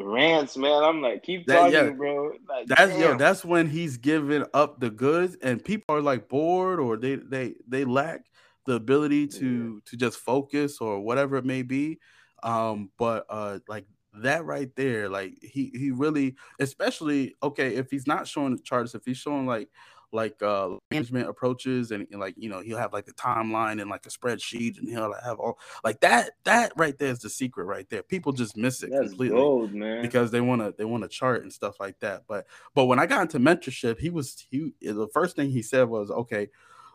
[0.00, 0.84] Rants, man.
[0.84, 2.32] I'm like, keep talking, yeah, bro.
[2.48, 3.00] Like, that's damn.
[3.00, 3.16] yo.
[3.16, 7.54] That's when he's giving up the goods, and people are like bored, or they they
[7.66, 8.26] they lack
[8.66, 9.90] the ability to yeah.
[9.90, 11.98] to just focus or whatever it may be.
[12.42, 13.86] Um, but uh, like
[14.22, 18.94] that right there, like he he really, especially okay, if he's not showing the charts,
[18.94, 19.68] if he's showing like
[20.14, 23.90] like uh management approaches and, and, like you know he'll have like the timeline and
[23.90, 27.64] like a spreadsheet and he'll have all like that that right there is the secret
[27.64, 30.02] right there people just miss it That's completely gold, man.
[30.02, 33.00] because they want to they want to chart and stuff like that but but when
[33.00, 36.48] i got into mentorship he was he the first thing he said was okay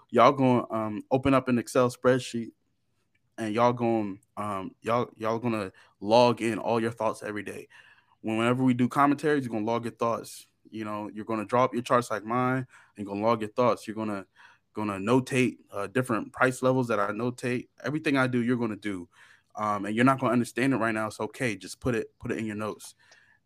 [0.09, 2.51] y'all going to um open up an excel spreadsheet
[3.39, 7.67] and y'all going um y'all y'all gonna log in all your thoughts every day
[8.21, 11.83] whenever we do commentaries you're gonna log your thoughts you know, you're draw up your
[11.83, 13.87] charts like mine and to log your thoughts.
[13.87, 14.25] You're going to
[14.95, 17.67] notate uh, different price levels that I notate.
[17.83, 19.07] Everything I do, you're to do,
[19.55, 21.07] um, and you're not to understand it right now.
[21.07, 21.55] It's okay.
[21.55, 22.95] Just put it put it in your notes.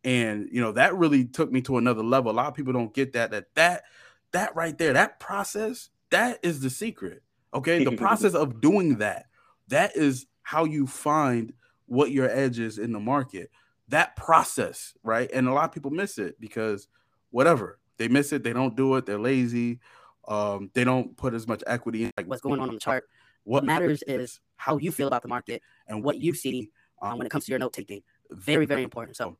[0.03, 2.31] And you know that really took me to another level.
[2.31, 3.31] A lot of people don't get that.
[3.31, 3.83] That that
[4.31, 7.23] that right there, that process, that is the secret.
[7.53, 9.27] Okay, the process of doing that,
[9.73, 11.51] that is how you find
[11.87, 13.49] what your edge is in the market.
[13.89, 15.29] That process, right?
[15.33, 16.87] And a lot of people miss it because
[17.31, 17.79] whatever.
[17.97, 18.43] They miss it.
[18.43, 19.05] They don't do it.
[19.05, 19.79] They're lazy.
[20.27, 23.05] Um, they don't put as much equity in like what's going on on the chart.
[23.43, 26.69] What matters is how you feel about the market and what you see
[27.01, 28.01] um, when it comes to your note taking.
[28.31, 29.17] Very, very important.
[29.17, 29.37] So,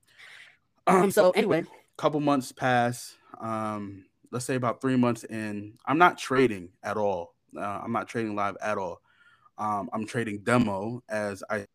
[0.87, 1.63] um, so anyway,
[1.97, 3.15] couple months pass.
[3.39, 5.73] Um, let's say about three months in.
[5.85, 7.33] I'm not trading at all.
[7.55, 9.01] Uh, I'm not trading live at all.
[9.57, 11.65] Um, I'm trading demo as I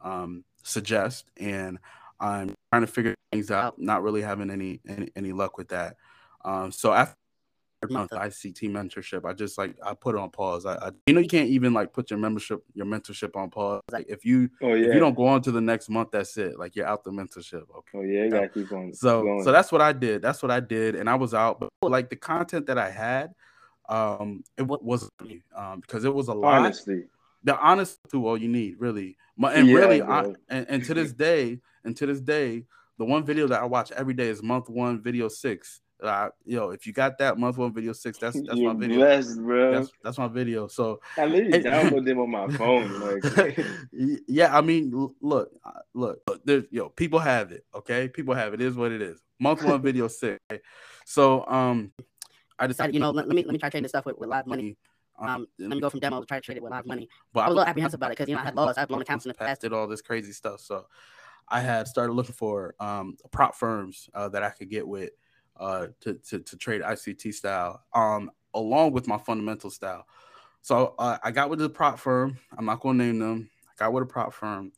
[0.00, 1.78] um, suggest, and
[2.20, 5.96] I'm trying to figure things out, not really having any any, any luck with that.
[6.44, 7.16] Um, so after
[7.90, 10.66] month ICT mentorship, I just like I put it on pause.
[10.66, 13.82] I, I, you know you can't even like put your membership your mentorship on pause.
[13.90, 14.88] Like if you oh, yeah.
[14.88, 16.58] if you don't go on to the next month, that's it.
[16.58, 17.64] Like you're out the mentorship.
[17.76, 17.98] Okay.
[17.98, 18.92] Oh yeah, you gotta keep on.
[18.94, 19.44] So going.
[19.44, 20.22] so that's what I did.
[20.22, 21.60] That's what I did, and I was out.
[21.60, 23.34] But like the content that I had,
[23.88, 25.08] um, it was
[25.54, 26.60] um because it was a lot.
[26.60, 27.04] Honestly,
[27.44, 29.16] the honesty to all you need, really.
[29.38, 32.64] And yeah, really, I, and, and to this day, and to this day,
[32.98, 35.80] the one video that I watch every day is month one, video six.
[36.02, 38.98] Uh, yo, if you got that month one video six, that's that's You're my video.
[38.98, 39.72] Blessed, bro.
[39.72, 40.66] That's, that's my video.
[40.66, 43.00] So I literally download them on my phone.
[43.00, 43.66] Like,
[44.28, 45.50] yeah, I mean, look, look,
[45.94, 47.64] look, there's yo, people have it.
[47.74, 48.60] Okay, people have it.
[48.60, 49.20] it is what it is.
[49.40, 50.38] Month one video six.
[50.50, 50.62] Okay?
[51.04, 51.92] So um,
[52.58, 54.28] I decided, you know, let, let, me let me try trading this stuff with, with
[54.28, 54.76] live money.
[55.18, 57.08] Um, let me go from demo to try to trade it with live money.
[57.32, 58.82] But I was a little apprehensive about it because you know I had lost, I
[58.82, 60.60] had blown accounts in the past, did all this crazy stuff.
[60.60, 60.86] So
[61.48, 65.10] I had started looking for um, prop firms uh, that I could get with
[65.58, 70.06] uh, to, to, to trade ICT style, um, along with my fundamental style.
[70.62, 72.38] So uh, I got with the prop firm.
[72.56, 73.50] I'm not going to name them.
[73.68, 74.72] I got with a prop firm,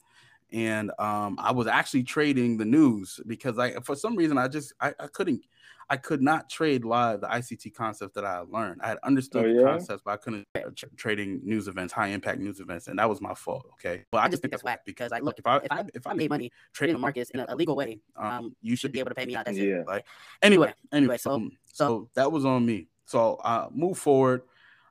[0.53, 4.73] and um, I was actually trading the news because I, for some reason, I just
[4.81, 5.43] I, I couldn't
[5.89, 8.81] I could not trade live the ICT concept that I learned.
[8.83, 9.59] I had understood oh, yeah?
[9.59, 13.09] the concepts, but I couldn't tra- trading news events, high impact news events, and that
[13.09, 13.67] was my fault.
[13.75, 16.07] Okay, but I just think that's whack because like, look, if I if I if
[16.07, 18.99] I made money trading the markets in a, legal way, um, um, you should be
[18.99, 19.45] able to pay me out.
[19.45, 19.81] That's yeah.
[19.81, 19.87] it.
[19.87, 20.05] Like
[20.43, 22.89] anyway, anyway, so um, so that was on me.
[23.05, 24.43] So I uh, move forward.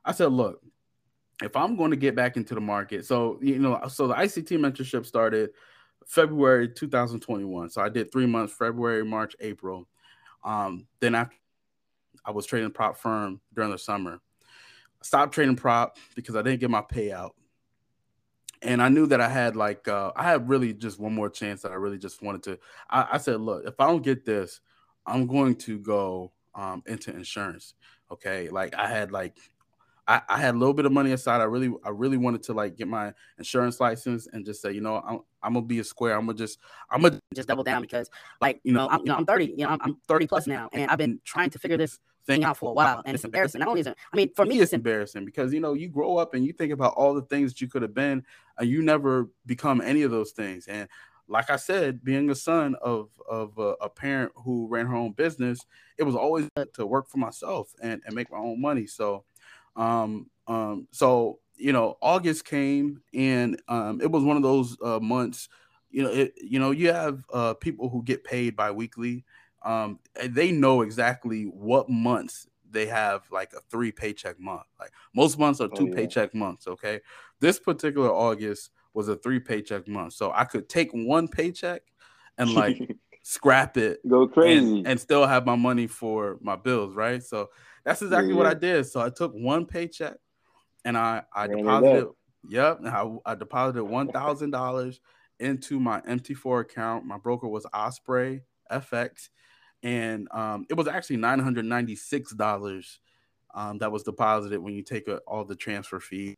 [0.02, 0.62] I said, look,
[1.42, 4.58] if I'm going to get back into the market, so you know, so the ICT
[4.58, 5.50] mentorship started
[6.06, 7.68] February 2021.
[7.70, 9.86] So I did three months: February, March, April.
[10.46, 11.36] Um, then after
[12.26, 14.20] I was trading prop firm during the summer.
[14.50, 17.30] I stopped trading prop because I didn't get my payout.
[18.62, 21.62] And I knew that I had like uh, I had really just one more chance
[21.62, 22.58] that I really just wanted to.
[22.90, 24.60] I, I said, look, if I don't get this,
[25.06, 27.74] I'm going to go um, into insurance.
[28.10, 29.36] Okay, like I had like
[30.08, 31.40] I, I, had a little bit of money aside.
[31.40, 34.80] I really, I really wanted to like get my insurance license and just say, you
[34.80, 36.16] know, I'm, I'm gonna be a square.
[36.16, 36.58] I'm gonna just,
[36.90, 39.64] I'm gonna just double down because, like, you know, I'm, you know, I'm 30, you
[39.64, 42.56] know, I'm, I'm 30 plus now, and I've been trying to figure this thing out
[42.56, 43.58] for a while, and it's embarrassing.
[43.60, 46.16] Not only is it, I mean, for me, it's embarrassing because you know, you grow
[46.18, 48.24] up and you think about all the things that you could have been,
[48.58, 50.66] and you never become any of those things.
[50.66, 50.88] And
[51.28, 55.12] like I said, being a son of of a, a parent who ran her own
[55.12, 55.58] business,
[55.98, 58.86] it was always to work for myself and, and make my own money.
[58.86, 59.24] So
[59.76, 65.00] um, um, so you know, August came and um, it was one of those uh,
[65.00, 65.48] months.
[65.90, 69.24] You know, it, you know, you have uh, people who get paid biweekly.
[69.62, 74.66] Um, they know exactly what months they have like a three paycheck month.
[74.78, 75.94] Like most months are oh, two oh, yeah.
[75.94, 76.66] paycheck months.
[76.66, 77.00] Okay,
[77.40, 81.82] this particular August was a three paycheck month, so I could take one paycheck
[82.38, 82.78] and like
[83.28, 86.94] scrap it, go crazy, and, and, still have my money for my bills.
[86.94, 87.50] Right, so
[87.84, 88.36] that's exactly yeah.
[88.36, 88.86] what I did.
[88.86, 90.16] So I took one paycheck
[90.84, 92.08] and I I Ran deposited.
[92.48, 95.00] Yep, I, I deposited one thousand dollars
[95.40, 97.04] into my MT4 account.
[97.04, 99.28] My broker was Osprey FX,
[99.82, 103.00] and um, it was actually nine hundred ninety six dollars
[103.54, 106.36] um, that was deposited when you take a, all the transfer fees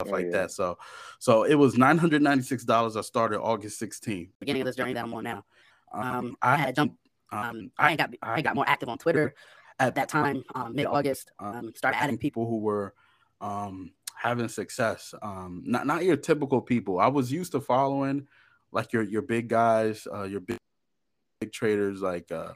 [0.00, 0.42] stuff oh, like yeah.
[0.42, 0.50] that.
[0.50, 0.78] So,
[1.18, 2.96] so it was nine hundred ninety six dollars.
[2.96, 4.30] I started August 16th.
[4.40, 5.44] Beginning of this journey that I'm on now.
[5.92, 6.96] Um, um I had jumped.
[7.32, 9.34] Um, um I got I got more active on Twitter
[9.80, 12.94] at that time, um, mid August, um, started adding people who were
[13.40, 15.14] um, having success.
[15.22, 17.00] Um, not not your typical people.
[17.00, 18.28] I was used to following
[18.70, 20.58] like your your big guys, uh, your big,
[21.40, 22.52] big traders like uh,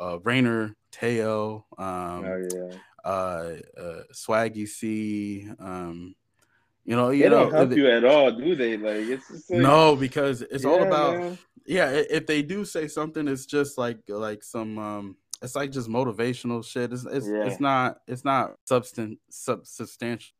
[0.00, 2.76] uh, Rayner, Teo, um, oh, yeah.
[3.04, 5.48] uh, uh, Swaggy C.
[5.60, 6.14] Um,
[6.84, 8.76] you know, you they know, don't help they, you at all, do they?
[8.76, 11.38] Like it's like, no, because it's yeah, all about man.
[11.66, 11.90] Yeah.
[11.90, 16.64] If they do say something, it's just like like some um it's like just motivational
[16.64, 16.92] shit.
[16.92, 17.44] It's it's, yeah.
[17.46, 20.34] it's not it's not substance sub, substantial.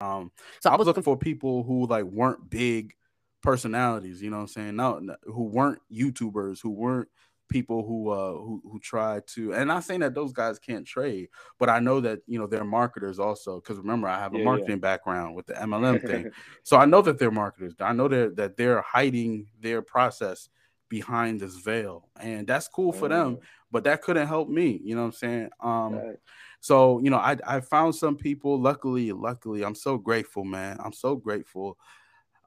[0.00, 2.94] Um, so I was looking for people who like weren't big
[3.42, 4.76] personalities, you know what I'm saying?
[4.76, 7.08] No, who weren't YouTubers, who weren't
[7.50, 11.28] people who uh who who tried to and not saying that those guys can't trade
[11.58, 14.44] but i know that you know they're marketers also because remember i have a yeah,
[14.44, 14.76] marketing yeah.
[14.76, 16.30] background with the mlm thing
[16.62, 20.48] so i know that they're marketers i know that that they're hiding their process
[20.88, 23.40] behind this veil and that's cool for them mm.
[23.70, 26.16] but that couldn't help me you know what i'm saying um right.
[26.60, 30.92] so you know i i found some people luckily luckily i'm so grateful man i'm
[30.92, 31.76] so grateful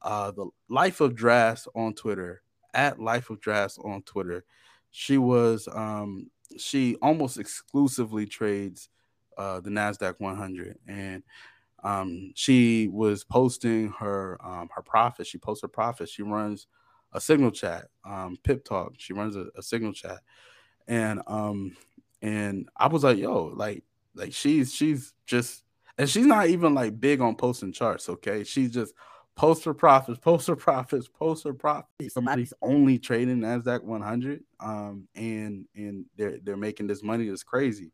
[0.02, 2.42] uh the life of drafts on twitter
[2.74, 4.44] at life of drafts on twitter
[4.94, 8.90] she was um she almost exclusively trades
[9.38, 11.24] uh the nasdaq 100 and
[11.84, 16.68] um she was posting her um her profits she posts her profits she runs
[17.14, 18.96] a signal chat, um, Pip Talk.
[18.98, 20.20] She runs a, a signal chat,
[20.88, 21.78] and um,
[22.22, 23.84] and I was like, yo, like,
[24.16, 25.64] like she's she's just,
[25.98, 28.10] and she's not even like big on posting charts.
[28.10, 28.94] Okay, she's just
[29.36, 32.14] post her profits, post her profits, post her profits.
[32.14, 37.92] Somebody's only trading Nasdaq 100, um, and and they're they're making this money that's crazy.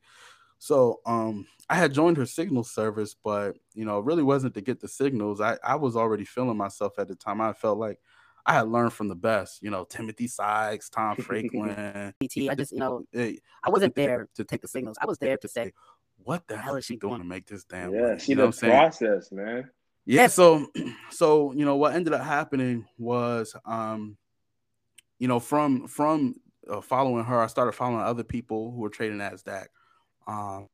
[0.57, 4.61] So um, I had joined her signal service, but you know, it really wasn't to
[4.61, 5.39] get the signals.
[5.39, 7.39] I, I was already feeling myself at the time.
[7.39, 7.99] I felt like
[8.45, 11.69] I had learned from the best, you know, Timothy Sykes, Tom Franklin.
[12.21, 14.97] I just, you know, I wasn't there to take the signals.
[15.01, 15.71] I was there to say,
[16.17, 17.93] what the hell is she doing to make this damn?
[17.93, 18.19] Yeah, money?
[18.19, 19.69] see you know the process, man.
[20.09, 20.65] Yeah, so
[21.11, 24.17] so you know what ended up happening was um
[25.19, 26.33] you know from from
[26.67, 29.67] uh, following her, I started following other people who were trading Nasdaq.
[30.27, 30.67] Um,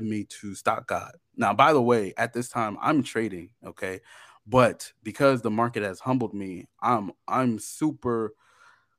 [0.00, 1.12] me to Stock God.
[1.36, 4.00] Now, by the way, at this time I'm trading, okay,
[4.46, 8.32] but because the market has humbled me, I'm I'm super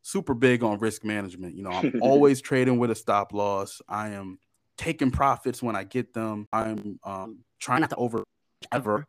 [0.04, 1.56] super big on risk management.
[1.56, 3.82] You know, I'm always trading with a stop loss.
[3.90, 4.38] I am
[4.78, 6.48] taking profits when I get them.
[6.54, 8.24] I'm um, trying not to over
[8.72, 9.08] ever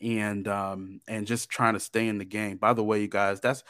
[0.00, 2.56] and um and just trying to stay in the game.
[2.56, 3.64] By the way, you guys, that's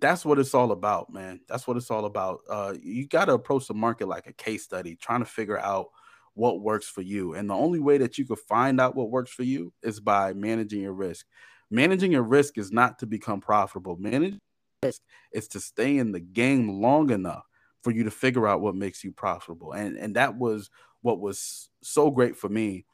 [0.00, 1.40] that's what it's all about, man.
[1.48, 2.40] That's what it's all about.
[2.48, 5.88] Uh, you got to approach the market like a case study, trying to figure out
[6.34, 7.34] what works for you.
[7.34, 10.32] And the only way that you could find out what works for you is by
[10.32, 11.26] managing your risk.
[11.70, 13.96] Managing your risk is not to become profitable.
[13.96, 14.40] Managing
[14.82, 17.44] risk is to stay in the game long enough
[17.82, 19.72] for you to figure out what makes you profitable.
[19.72, 20.70] And and that was
[21.02, 22.84] what was so great for me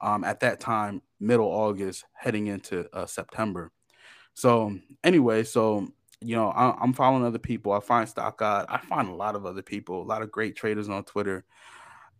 [0.00, 3.72] um, at that time, middle August, heading into uh, September.
[4.34, 5.88] So anyway, so
[6.20, 7.72] you know, I, am following other people.
[7.72, 8.66] I find Stock God.
[8.68, 11.44] I find a lot of other people, a lot of great traders on Twitter,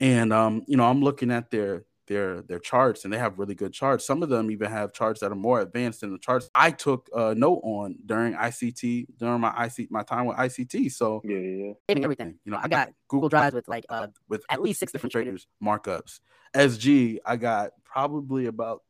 [0.00, 3.54] and um, you know, I'm looking at their their their charts, and they have really
[3.54, 4.06] good charts.
[4.06, 7.08] Some of them even have charts that are more advanced than the charts I took
[7.14, 10.90] a note on during ICT during my IC my time with ICT.
[10.92, 12.02] So yeah, yeah, yeah.
[12.02, 12.38] everything.
[12.44, 15.46] You know, I got Google Drives with like uh with at least six different traders
[15.62, 16.20] markups.
[16.54, 18.82] SG, I got probably about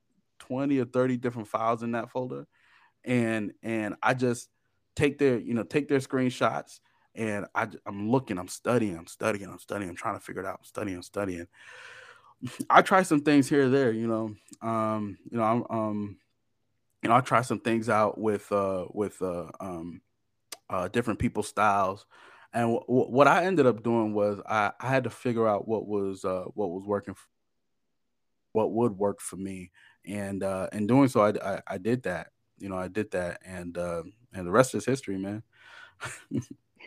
[0.49, 2.47] 20 or 30 different files in that folder.
[3.05, 4.49] And and I just
[4.97, 6.81] take their, you know, take their screenshots
[7.15, 10.47] and I, I'm looking, I'm studying, I'm studying, I'm studying, I'm trying to figure it
[10.47, 11.47] out, I'm studying, I'm studying.
[12.71, 14.35] I try some things here or there, you know.
[14.69, 16.17] Um, you know, I'm um,
[17.03, 20.01] you know, I try some things out with uh with uh um
[20.71, 22.07] uh different people's styles.
[22.53, 25.87] And w- what I ended up doing was I, I had to figure out what
[25.87, 27.27] was uh what was working for,
[28.53, 29.71] what would work for me.
[30.09, 32.29] And uh in doing so I, I, I did that.
[32.59, 35.42] You know, I did that and uh and the rest is history, man.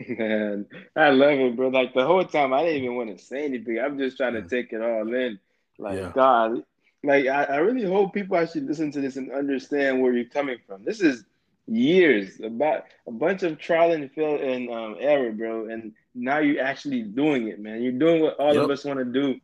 [0.08, 1.68] Man, I love it, bro.
[1.68, 3.80] Like the whole time, I didn't even want to say anything.
[3.80, 5.40] I'm just trying to take it all in.
[5.78, 6.12] Like yeah.
[6.14, 6.64] God,
[7.04, 10.58] like I, I really hope people actually listen to this and understand where you're coming
[10.66, 10.84] from.
[10.84, 11.26] This is
[11.68, 15.68] years about a bunch of trial and fail and um, error, bro.
[15.68, 17.82] And now you're actually doing it, man.
[17.82, 18.64] You're doing what all yep.
[18.64, 19.40] of us want to do.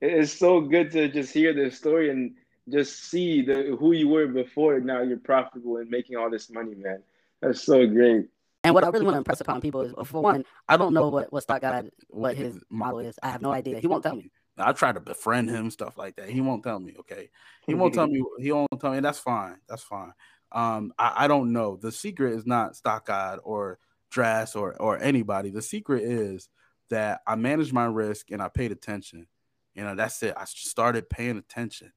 [0.00, 2.34] It's so good to just hear this story and
[2.68, 4.80] just see the who you were before.
[4.80, 7.02] Now you're profitable and making all this money, man.
[7.40, 8.28] That's so great.
[8.64, 11.08] And what I really want to impress upon people is, for one, I don't know
[11.08, 13.18] what what stock guy what his model is.
[13.22, 13.80] I have no idea.
[13.80, 14.30] He won't tell me.
[14.58, 16.28] I try to befriend him, stuff like that.
[16.28, 16.94] He won't tell me.
[17.00, 17.30] Okay,
[17.66, 18.22] he won't tell me.
[18.38, 19.00] He won't tell me.
[19.00, 19.56] That's fine.
[19.68, 20.12] That's fine.
[20.52, 21.76] Um, I, I don't know.
[21.76, 23.78] The secret is not Stock God or
[24.10, 25.50] Dras or or anybody.
[25.50, 26.48] The secret is
[26.90, 29.26] that I managed my risk and I paid attention.
[29.74, 30.34] You know, that's it.
[30.36, 31.92] I started paying attention,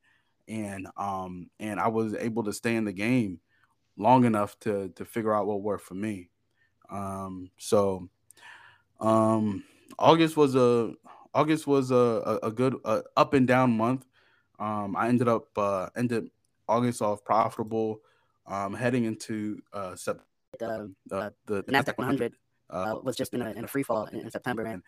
[0.47, 3.39] and um, and I was able to stay in the game
[3.97, 6.29] long enough to to figure out what worked for me.
[6.89, 8.09] Um, so
[8.99, 9.63] um,
[9.97, 10.93] August was a
[11.33, 14.05] August was a a, a good uh, up and down month.
[14.59, 16.29] Um, I ended up uh, ended
[16.67, 18.01] August off profitable.
[18.47, 20.21] Um, heading into uh, sep-
[20.59, 22.35] the, uh, the, the Nasdaq 100
[22.69, 24.81] uh, was just in a, in a free fall in, in, September, and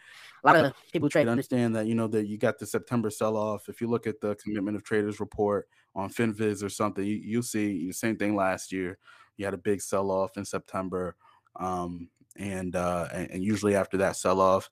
[0.43, 1.27] a lot of people trade.
[1.27, 3.69] Understand that you know that you got the September sell off.
[3.69, 7.41] If you look at the Commitment of Traders report on FinViz or something, you you
[7.41, 8.97] see the same thing last year.
[9.37, 11.15] You had a big sell off in September.
[11.55, 14.69] Um, and, uh, and, and usually after that sell off,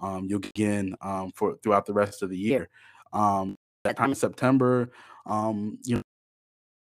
[0.00, 2.68] um, you'll begin um, for throughout the rest of the year.
[3.12, 4.90] Um, that time in September,
[5.24, 6.02] um, you know,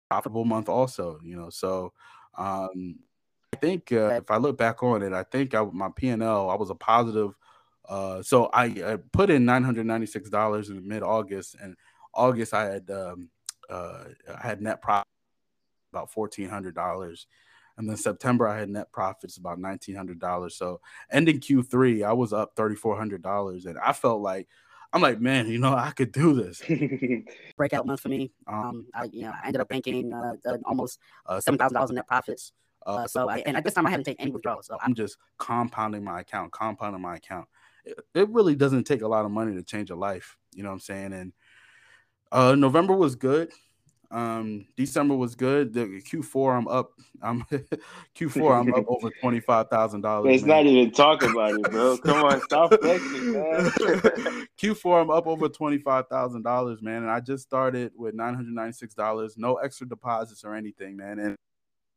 [0.09, 1.19] profitable month also.
[1.23, 1.93] You know, so
[2.37, 2.99] um,
[3.53, 6.23] I think uh, if I look back on it, I think I, my P and
[6.23, 7.35] L I was a positive.
[7.87, 11.75] Uh, so I, I, put in nine hundred ninety six dollars in mid August, and
[12.13, 13.29] August I had um,
[13.69, 15.07] uh, I had net profit
[15.91, 17.27] about fourteen hundred dollars.
[17.77, 20.55] And then September, I had net profits about nineteen hundred dollars.
[20.55, 20.81] So
[21.11, 24.47] ending Q3, I was up thirty four hundred dollars, and I felt like
[24.91, 26.61] I'm like, man, you know, I could do this.
[27.57, 28.31] Breakout month for me.
[28.47, 30.33] Um, I, you know, I ended up banking uh,
[30.65, 32.51] almost uh, seven thousand dollars in net profits.
[32.89, 34.67] Uh, so, I, and at this time, I haven't taken any withdrawals.
[34.67, 37.47] So I'm just compounding my account, compounding my account.
[37.85, 40.37] It, it, really doesn't take a lot of money to change a life.
[40.53, 41.13] You know what I'm saying?
[41.13, 41.33] And
[42.31, 43.51] uh, November was good.
[44.11, 45.71] Um, December was good.
[45.71, 46.93] The Q4, I'm up.
[47.21, 47.43] I'm
[48.15, 50.31] Q4, I'm up over twenty five thousand dollars.
[50.31, 51.97] Let's not even talk about it, bro.
[52.03, 53.71] Come on, stop flexing, man.
[54.59, 57.03] Q4, I'm up over twenty five thousand dollars, man.
[57.03, 60.97] And I just started with nine hundred ninety six dollars, no extra deposits or anything,
[60.97, 61.19] man.
[61.19, 61.37] And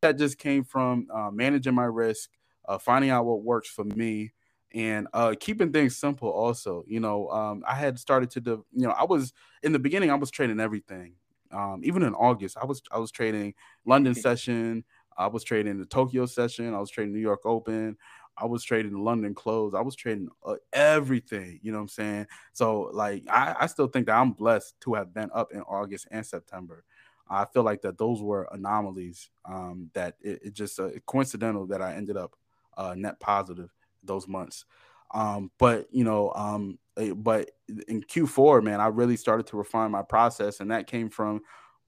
[0.03, 2.31] that just came from uh, managing my risk,
[2.69, 4.33] uh, finding out what works for me,
[4.75, 6.29] and uh, keeping things simple.
[6.31, 9.33] Also, you know, um, I had started to, do, you know, I was
[9.63, 11.15] in the beginning, I was trading everything
[11.53, 14.85] um, even in August, I was I was trading London session,
[15.17, 17.99] I was trading the Tokyo session, I was trading New York Open,
[18.39, 21.61] I was trading the London close, I was trading uh, everything.
[21.63, 22.27] You know what I'm saying?
[22.55, 26.09] So like I, I still think that I'm blessed to have been up in August
[26.11, 26.85] and September.
[27.33, 29.31] I feel like that those were anomalies.
[29.45, 32.37] Um, that it, it just uh, coincidental that I ended up
[32.77, 33.71] uh, net positive
[34.03, 34.65] those months.
[35.13, 37.51] Um, but you know, um, eh, but
[37.89, 41.43] in Q4, man, I really started to refine my process, and that came from,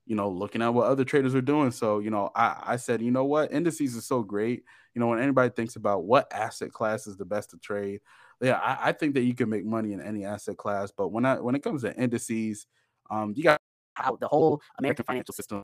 [0.07, 1.71] you know, looking at what other traders are doing.
[1.71, 4.65] So, you know, I, I said, you know what, indices is so great.
[4.95, 8.01] You know, when anybody thinks about what asset class is the best to trade,
[8.41, 10.91] yeah, I, I think that you can make money in any asset class.
[10.91, 12.67] But when I when it comes to indices,
[13.11, 13.61] um, you got
[13.95, 15.63] how the whole American financial system,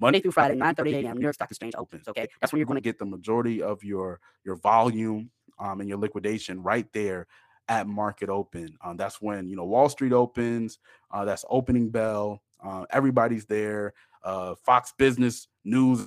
[0.00, 2.08] Monday through Friday, 9 30 a.m., New York Stock Exchange opens.
[2.08, 2.28] Okay.
[2.40, 5.98] That's when you're going to get the majority of your your volume um, and your
[5.98, 7.26] liquidation right there
[7.68, 8.76] at market open.
[8.84, 10.78] Um, that's when you know Wall Street opens.
[11.10, 12.42] Uh, that's opening bell.
[12.64, 13.94] Uh, everybody's there.
[14.22, 16.06] Uh, Fox Business News,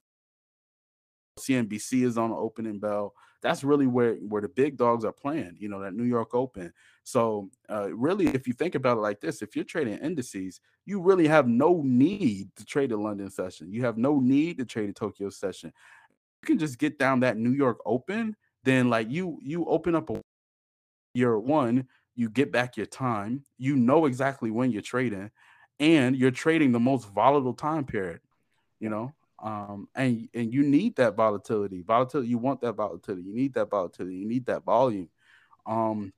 [1.40, 3.14] CNBC is on the opening bell.
[3.46, 5.58] That's really where where the big dogs are playing.
[5.60, 6.74] You know that New York Open.
[7.04, 11.00] So uh, really, if you think about it like this, if you're trading indices, you
[11.00, 13.72] really have no need to trade the London session.
[13.72, 15.72] You have no need to trade the Tokyo session.
[16.42, 18.36] You can just get down that New York Open
[18.66, 20.20] then like you you open up a
[21.14, 25.32] year one, you get back your time, you know exactly when you're trading,
[25.80, 28.20] and you're trading the most volatile time period,
[28.80, 29.14] you know.
[29.46, 31.84] Um, and and you need that volatility.
[31.84, 35.08] Volatility, you want that volatility, you need that volatility, you need that volume.
[35.68, 36.14] Um,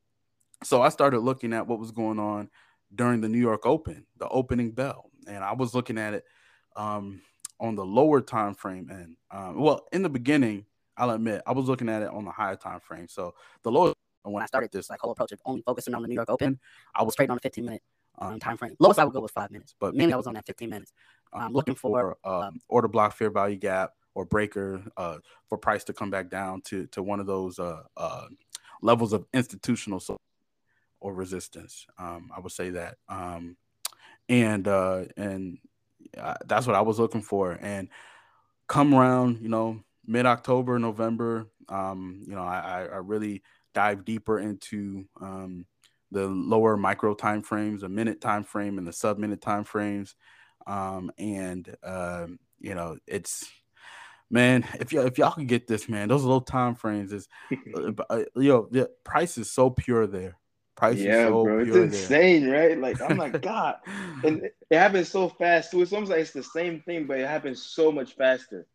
[0.63, 2.49] so I started looking at what was going on
[2.95, 6.23] during the New York Open, the opening bell, and I was looking at it
[6.77, 7.19] um,
[7.59, 8.89] on the lower time frame.
[8.89, 10.65] And um, well, in the beginning,
[10.95, 13.09] I'll admit I was looking at it on the higher time frame.
[13.09, 16.07] So the lower when I started this like whole approach of only focusing on the
[16.07, 16.59] New York Open,
[16.95, 17.81] I was straight on a 15 minute
[18.19, 18.75] um, time frame.
[18.79, 20.93] Lowest I would go was five minutes, but mainly I was on that 15 minutes.
[21.33, 25.17] I'm looking for uh, um, order block fair value gap or breaker uh,
[25.47, 28.27] for price to come back down to to one of those uh, uh
[28.81, 30.01] levels of institutional
[30.99, 31.85] or resistance.
[31.97, 33.57] Um, I would say that, um,
[34.29, 35.59] and uh, and
[36.17, 37.57] uh, that's what I was looking for.
[37.61, 37.89] And
[38.67, 44.39] come around, you know, mid October, November, um, you know, I, I really dive deeper
[44.39, 45.65] into um,
[46.11, 50.15] the lower micro time frames, a minute time frame, and the sub minute time frames.
[50.67, 52.27] Um, and uh,
[52.59, 53.49] you know, it's
[54.29, 57.27] man, if y'all if y'all can get this, man, those little time frames is,
[57.75, 60.37] uh, uh, yo, the price is so pure there.
[60.75, 62.69] Price yeah, so bro, it's insane, there.
[62.69, 62.77] right?
[62.77, 63.77] Like I'm like God,
[64.23, 65.81] and it happens so fast too.
[65.81, 68.67] It's almost like it's the same thing, but it happens so much faster.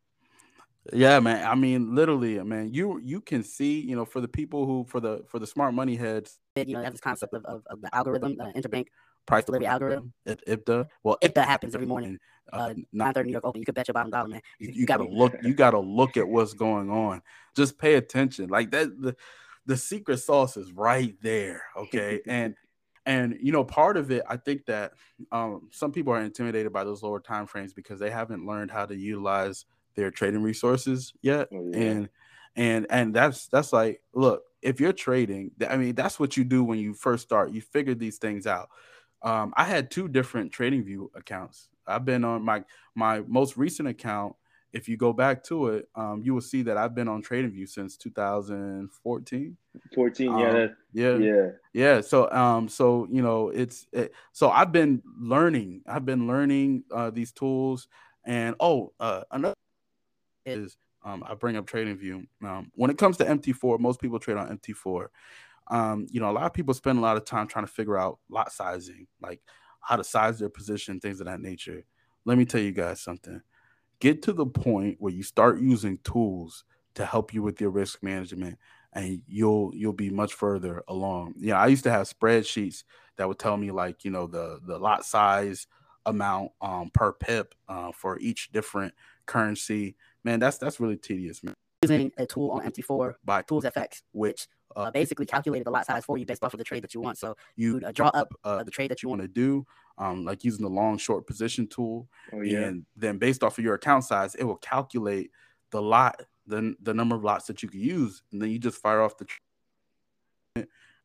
[0.93, 1.47] Yeah, man.
[1.47, 2.73] I mean, literally, man.
[2.73, 5.75] You you can see, you know, for the people who for the for the smart
[5.75, 8.87] money heads, you know, have this concept of, of, of the algorithm, uh, interbank
[9.27, 10.13] price delivery algorithm.
[10.25, 12.19] If, if the well, if that happens every morning,
[12.53, 14.43] uh, nine thirty New York Open, you could bet your bottom dollar, man.
[14.59, 15.35] You, you, you gotta look.
[15.43, 17.23] You gotta look at what's going on.
[17.57, 18.49] Just pay attention.
[18.49, 19.17] Like that, the
[19.67, 21.63] the secret sauce is right there.
[21.77, 22.55] Okay, and
[23.07, 24.93] and you know, part of it, I think that
[25.31, 28.87] um, some people are intimidated by those lower time frames because they haven't learned how
[28.87, 29.65] to utilize
[29.95, 31.49] their trading resources yet.
[31.53, 31.81] Oh, yeah.
[31.81, 32.09] And
[32.55, 36.63] and and that's that's like, look, if you're trading, I mean, that's what you do
[36.65, 37.53] when you first start.
[37.53, 38.69] You figure these things out.
[39.23, 41.69] Um, I had two different TradingView accounts.
[41.87, 42.65] I've been on my
[42.95, 44.35] my most recent account.
[44.73, 47.69] If you go back to it, um, you will see that I've been on TradingView
[47.69, 49.57] since 2014.
[49.95, 52.01] 14, yeah, um, yeah, yeah, yeah.
[52.01, 55.83] So, um, so you know, it's it, so I've been learning.
[55.87, 57.89] I've been learning uh, these tools,
[58.25, 59.55] and oh, uh, another
[60.47, 62.27] is um, I bring up TradingView.
[62.43, 65.07] Um, when it comes to MT4, most people trade on MT4.
[65.69, 67.99] Um, you know, a lot of people spend a lot of time trying to figure
[67.99, 69.41] out lot sizing, like
[69.81, 71.85] how to size their position, things of that nature.
[72.25, 73.41] Let me tell you guys something.
[74.01, 78.03] Get to the point where you start using tools to help you with your risk
[78.03, 78.59] management
[78.93, 81.35] and you'll you'll be much further along.
[81.39, 82.85] Yeah, I used to have spreadsheets
[83.17, 85.67] that would tell me like, you know, the the lot size
[86.05, 88.93] amount um, per pip uh, for each different
[89.25, 91.57] currency man, that's that's really tedious, man.
[91.83, 96.05] Using a tool on MT4 by Tools FX, which uh, basically calculated the lot size
[96.05, 97.19] for you based off of the trade that you want.
[97.19, 99.67] So you uh, draw up uh, the trade that you want to do.
[99.99, 102.09] um, like using the long short position tool.
[102.33, 102.61] Oh, yeah.
[102.61, 105.31] And then based off of your account size, it will calculate
[105.71, 108.23] the lot, the, the number of lots that you can use.
[108.33, 109.27] And then you just fire off the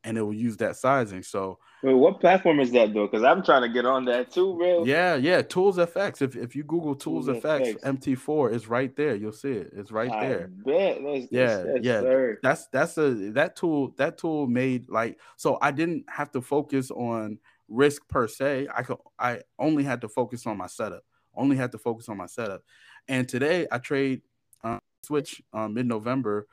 [0.04, 1.24] and it will use that sizing.
[1.24, 3.08] So, Wait, what platform is that though?
[3.08, 4.86] Because I'm trying to get on that too, bro.
[4.86, 6.22] yeah, yeah, Tools FX.
[6.22, 8.00] If if you Google Tools, Tools FX, FX.
[8.00, 9.16] MT4 is right there.
[9.16, 9.72] You'll see it.
[9.76, 10.50] It's right I there.
[10.66, 12.02] That's, Yeah, that's, that's yeah.
[12.02, 12.40] sir.
[12.42, 16.90] That's that's a that tool that tool made like so I didn't have to focus
[16.92, 18.68] on risk per se.
[18.74, 21.04] I could I only had to focus on my setup.
[21.36, 22.64] Only had to focus on my setup.
[23.08, 24.22] And today I trade
[24.64, 26.48] uh, switch um, mid November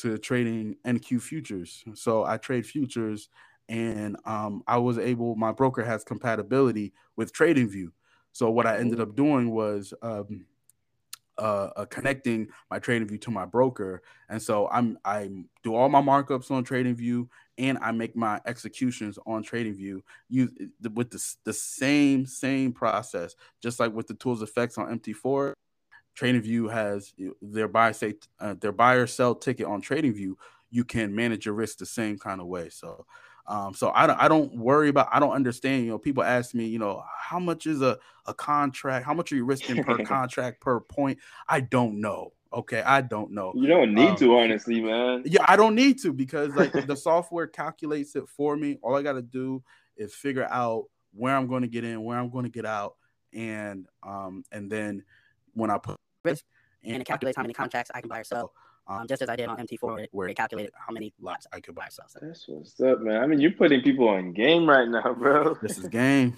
[0.00, 1.84] to trading NQ futures.
[1.94, 3.28] So I trade futures
[3.68, 7.90] and um, I was able, my broker has compatibility with TradingView.
[8.32, 10.46] So what I ended up doing was um,
[11.40, 15.30] uh, uh, connecting my TradingView to my broker, and so I'm I
[15.62, 17.28] do all my markups on TradingView,
[17.58, 20.50] and I make my executions on TradingView use
[20.94, 25.54] with the, the same same process, just like with the Tools FX on MT4.
[26.20, 30.34] TradingView has their buy say uh, their buy or sell ticket on TradingView.
[30.70, 32.68] You can manage your risk the same kind of way.
[32.68, 33.06] So,
[33.46, 35.84] um, so I don't I don't worry about I don't understand.
[35.84, 39.06] You know, people ask me, you know, how much is a a contract?
[39.06, 41.18] How much are you risking per contract per point?
[41.48, 42.32] I don't know.
[42.52, 43.52] Okay, I don't know.
[43.54, 45.22] You don't need Um, to, honestly, man.
[45.24, 48.78] Yeah, I don't need to because like the software calculates it for me.
[48.82, 49.62] All I got to do
[49.96, 52.96] is figure out where I'm going to get in, where I'm going to get out,
[53.32, 55.04] and um and then
[55.54, 56.44] when I put risk,
[56.84, 58.52] and it calculates how many contracts I can buy or sell.
[58.86, 61.74] Um, just as I did on MT4, where it, calculated how many lots I could
[61.76, 62.06] buy or sell.
[62.08, 63.22] So, That's what's up, man.
[63.22, 65.54] I mean, you're putting people on game right now, bro.
[65.62, 66.36] this is game.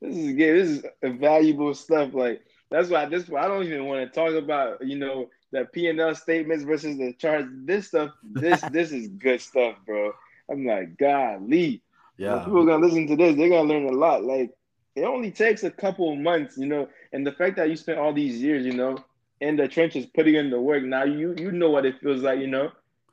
[0.00, 0.56] This is good.
[0.58, 0.84] This is
[1.20, 2.12] valuable stuff.
[2.12, 3.30] Like that's why this.
[3.32, 6.96] I don't even want to talk about you know the P and L statements versus
[6.98, 7.46] the charts.
[7.64, 8.10] This stuff.
[8.24, 10.12] This this is good stuff, bro.
[10.50, 11.82] I'm like, golly.
[12.16, 13.36] When Yeah, people are gonna listen to this.
[13.36, 14.24] They're gonna learn a lot.
[14.24, 14.50] Like
[14.96, 16.88] it only takes a couple of months, you know.
[17.12, 18.96] And the fact that you spent all these years, you know,
[19.42, 20.84] in the trenches putting in the work.
[20.84, 22.70] Now you you know what it feels like, you know,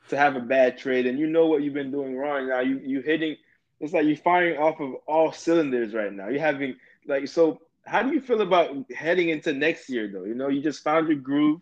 [0.10, 2.48] to have a bad trade, and you know what you've been doing wrong.
[2.48, 3.36] Now you you hitting.
[3.80, 6.28] It's like you're firing off of all cylinders right now.
[6.28, 6.76] You're having
[7.08, 7.62] like so.
[7.86, 10.26] How do you feel about heading into next year, though?
[10.26, 11.60] You know, you just found your groove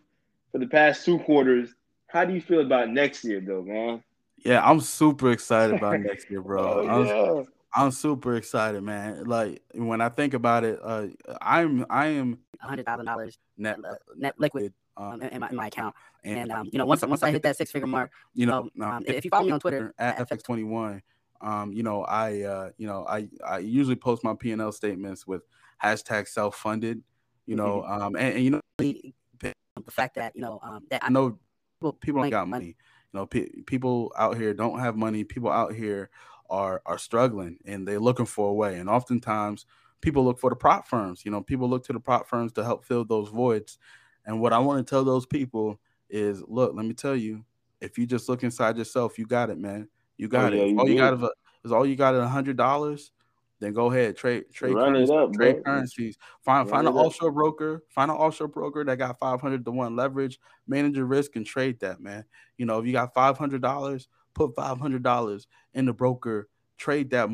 [0.52, 1.74] for the past two quarters.
[2.08, 4.02] How do you feel about next year, though, man?
[4.44, 4.62] yeah.
[4.62, 6.86] I'm super excited about next year, bro.
[6.86, 7.44] Oh, yeah.
[7.74, 9.24] I'm super excited, man.
[9.24, 11.08] Like when I think about it, uh,
[11.40, 13.78] I'm I am hundred thousand dollars net
[14.16, 15.94] net liquid um, um, in, my, in my account.
[16.24, 18.70] and And um, you know, once once I hit that six figure mark, you know,
[18.80, 21.02] um, um, if you follow me on Twitter at at FX21,
[21.40, 24.72] um, you know, I, uh, you know, I, I usually post my P and L
[24.72, 25.42] statements with
[25.82, 27.02] hashtag self funded,
[27.46, 31.04] you know, um, and, and you know, the the fact that you know um, that
[31.04, 31.38] I know
[31.80, 32.64] people people don't got money.
[32.64, 32.76] money.
[33.12, 35.24] You know, pe- people out here don't have money.
[35.24, 36.10] People out here
[36.50, 38.78] are are struggling and they're looking for a way.
[38.78, 39.66] And oftentimes,
[40.00, 41.24] people look for the prop firms.
[41.24, 43.78] You know, people look to the prop firms to help fill those voids.
[44.26, 45.80] And what I want to tell those people
[46.10, 47.44] is, look, let me tell you,
[47.80, 49.88] if you just look inside yourself, you got it, man.
[50.16, 50.58] You oh, got Oh, it.
[50.58, 51.30] yeah, If you all you got is, a,
[51.64, 53.12] is all you got is a hundred dollars.
[53.60, 56.16] Then go ahead, trade trade Run it currency, up, trade currencies.
[56.44, 57.06] Find Run find an up.
[57.06, 57.82] offshore broker.
[57.88, 60.38] Find an offshore broker that got five hundred to one leverage.
[60.68, 62.24] Manage your risk and trade that, man.
[62.56, 64.06] You know, if you got five hundred dollars,
[64.38, 66.48] put five hundred dollars in the broker.
[66.78, 67.28] Trade that.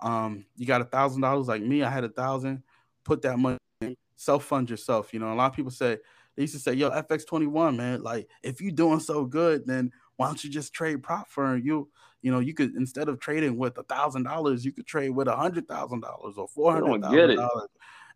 [0.00, 1.82] Um, you got a thousand dollars like me.
[1.82, 2.62] I had a thousand.
[3.04, 3.94] Put that money in.
[4.16, 5.12] Self fund yourself.
[5.12, 5.98] You know, a lot of people say
[6.34, 8.02] they used to say, "Yo, FX twenty one, man.
[8.02, 11.62] Like, if you're doing so good, then why don't you just trade prop firm?
[11.64, 11.88] You,
[12.22, 15.28] you know, you could instead of trading with a thousand dollars, you could trade with
[15.28, 16.80] a hundred thousand dollars or four
[17.10, 17.36] get it.
[17.36, 17.68] dollars.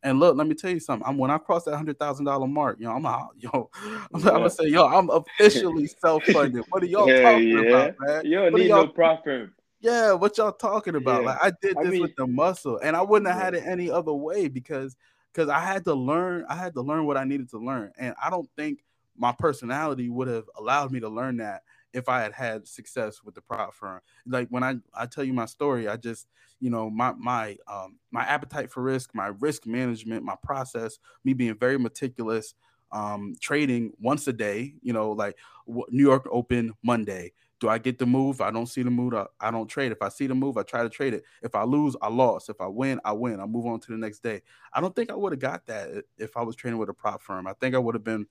[0.03, 1.07] And look, let me tell you something.
[1.09, 3.30] I'm when I cross that hundred thousand dollar mark, you know, I'm out.
[3.38, 6.64] Yo, I'm, I'm gonna say, yo, I'm officially self funded.
[6.70, 7.61] What are y'all Hell talking yeah.
[7.61, 8.24] about, man?
[8.24, 9.55] You don't What need no prop firm.
[9.80, 11.22] Yeah, what y'all talking about?
[11.22, 11.28] Yeah.
[11.28, 13.64] Like I did I this mean- with the muscle, and I wouldn't have had it
[13.66, 14.96] any other way because
[15.32, 16.44] because I had to learn.
[16.48, 18.84] I had to learn what I needed to learn, and I don't think
[19.16, 23.34] my personality would have allowed me to learn that if I had had success with
[23.34, 24.00] the prop firm.
[24.26, 26.26] Like when I I tell you my story, I just
[26.62, 31.34] you know my my um my appetite for risk, my risk management, my process, me
[31.34, 32.54] being very meticulous,
[32.92, 34.74] um trading once a day.
[34.80, 35.36] You know, like
[35.66, 37.32] New York Open Monday.
[37.58, 38.40] Do I get the move?
[38.40, 39.14] I don't see the move.
[39.14, 39.92] I, I don't trade.
[39.92, 41.22] If I see the move, I try to trade it.
[41.42, 42.48] If I lose, I lost.
[42.48, 43.38] If I win, I win.
[43.38, 44.42] I move on to the next day.
[44.72, 47.22] I don't think I would have got that if I was trading with a prop
[47.22, 47.46] firm.
[47.46, 48.26] I think I would have been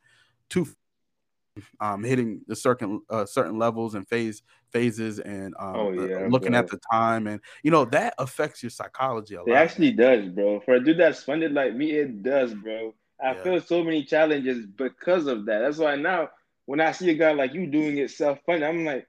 [0.49, 0.67] too
[1.79, 6.27] um hitting the certain uh, certain levels and phase phases and um Oh, uh, yeah,
[6.27, 9.47] looking at the time and you know that affects your psychology a lot.
[9.47, 10.59] It actually does, bro.
[10.61, 12.93] For a dude that's funded like me, it does, bro.
[13.19, 13.43] I Yeah.
[13.43, 15.59] feel so many challenges because of that.
[15.59, 16.29] That's why now
[16.65, 19.07] when I see a guy like you doing it self funded, I'm like,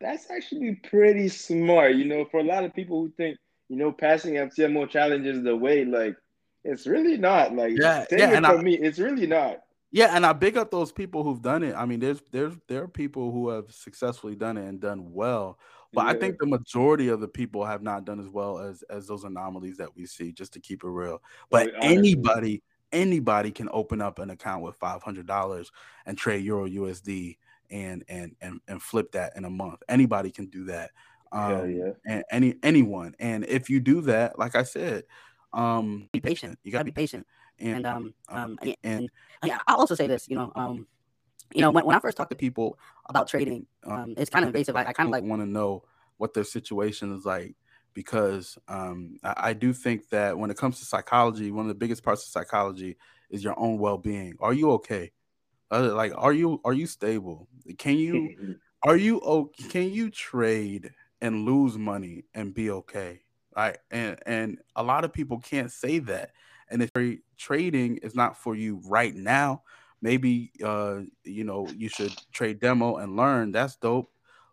[0.00, 1.94] that's actually pretty smart.
[1.96, 5.56] You know, for a lot of people who think, you know, passing FTMO challenges the
[5.56, 5.84] way.
[5.84, 6.16] Like,
[6.64, 7.54] it's really not.
[7.54, 9.62] Like, yeah, yeah, for I, me, it's really not.
[9.90, 11.74] Yeah, and I big up those people who've done it.
[11.74, 15.58] I mean, there's there's there are people who have successfully done it and done well.
[15.94, 16.10] But yeah.
[16.10, 19.24] I think the majority of the people have not done as well as as those
[19.24, 21.22] anomalies that we see, just to keep it real.
[21.48, 22.62] But anybody,
[22.92, 25.72] anybody can open up an account with five hundred dollars
[26.04, 27.38] and trade Euro USD
[27.70, 29.82] and and and and flip that in a month.
[29.88, 30.90] Anybody can do that.
[31.32, 31.90] Um, yeah.
[32.06, 33.14] and any anyone.
[33.18, 35.04] And if you do that, like I said,
[35.54, 36.58] um, be patient.
[36.62, 37.26] You gotta be patient.
[37.60, 39.10] And um, um, and, and
[39.44, 40.28] yeah, I'll also say this.
[40.28, 40.86] You know, um,
[41.52, 42.78] you know, when, when I first talk to people
[43.08, 44.76] about trading, um, it's kind of invasive.
[44.76, 45.84] I, I kind of like want to know
[46.18, 47.54] what their situation is like
[47.94, 51.74] because um, I, I, do think that when it comes to psychology, one of the
[51.74, 52.96] biggest parts of psychology
[53.30, 54.34] is your own well-being.
[54.40, 55.12] Are you okay?
[55.70, 57.48] Uh, like, are you are you stable?
[57.78, 59.68] Can you are you okay?
[59.68, 63.22] Can you trade and lose money and be okay?
[63.56, 66.30] Right, and and a lot of people can't say that.
[66.70, 66.90] And if
[67.36, 69.62] trading is not for you right now,
[70.00, 73.52] maybe uh, you know you should trade demo and learn.
[73.52, 74.10] That's dope.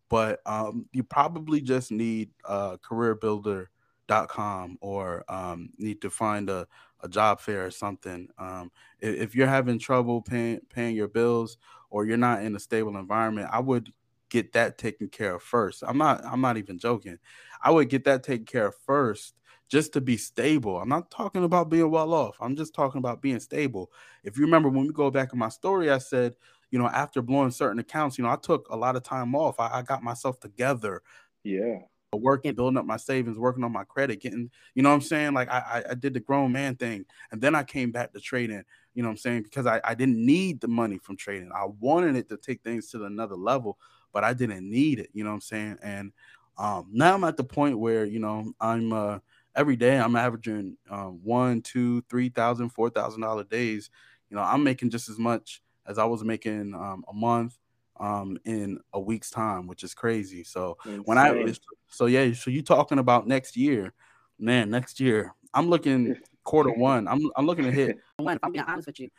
[0.09, 6.67] But um, you probably just need uh, careerbuilder.com or um, need to find a,
[7.01, 8.29] a job fair or something.
[8.37, 11.57] Um, if, if you're having trouble paying paying your bills
[11.89, 13.91] or you're not in a stable environment, I would
[14.29, 15.83] get that taken care of first.
[15.85, 17.17] I'm not I'm not even joking.
[17.61, 19.33] I would get that taken care of first
[19.67, 20.77] just to be stable.
[20.77, 22.37] I'm not talking about being well off.
[22.39, 23.91] I'm just talking about being stable.
[24.23, 26.35] If you remember when we go back in my story, I said,
[26.71, 29.59] you know, after blowing certain accounts, you know, I took a lot of time off.
[29.59, 31.01] I, I got myself together.
[31.43, 31.79] Yeah.
[32.13, 35.33] Working, building up my savings, working on my credit, getting, you know what I'm saying?
[35.33, 37.05] Like I, I did the grown man thing.
[37.31, 38.63] And then I came back to trading,
[38.93, 39.43] you know what I'm saying?
[39.43, 41.51] Because I, I didn't need the money from trading.
[41.53, 43.77] I wanted it to take things to another level,
[44.13, 45.77] but I didn't need it, you know what I'm saying?
[45.83, 46.13] And
[46.57, 49.19] um, now I'm at the point where, you know, I'm uh
[49.55, 53.89] every day I'm averaging uh, one, two, three thousand, four thousand dollar days.
[54.29, 57.57] You know, I'm making just as much as I was making um, a month
[57.99, 60.43] um, in a week's time, which is crazy.
[60.43, 61.01] So Insane.
[61.05, 61.53] when I
[61.87, 63.93] so yeah, so you talking about next year,
[64.39, 64.69] man?
[64.69, 67.07] Next year, I'm looking quarter one.
[67.07, 67.97] I'm I'm looking to hit.
[68.17, 69.09] If I'm being honest with you,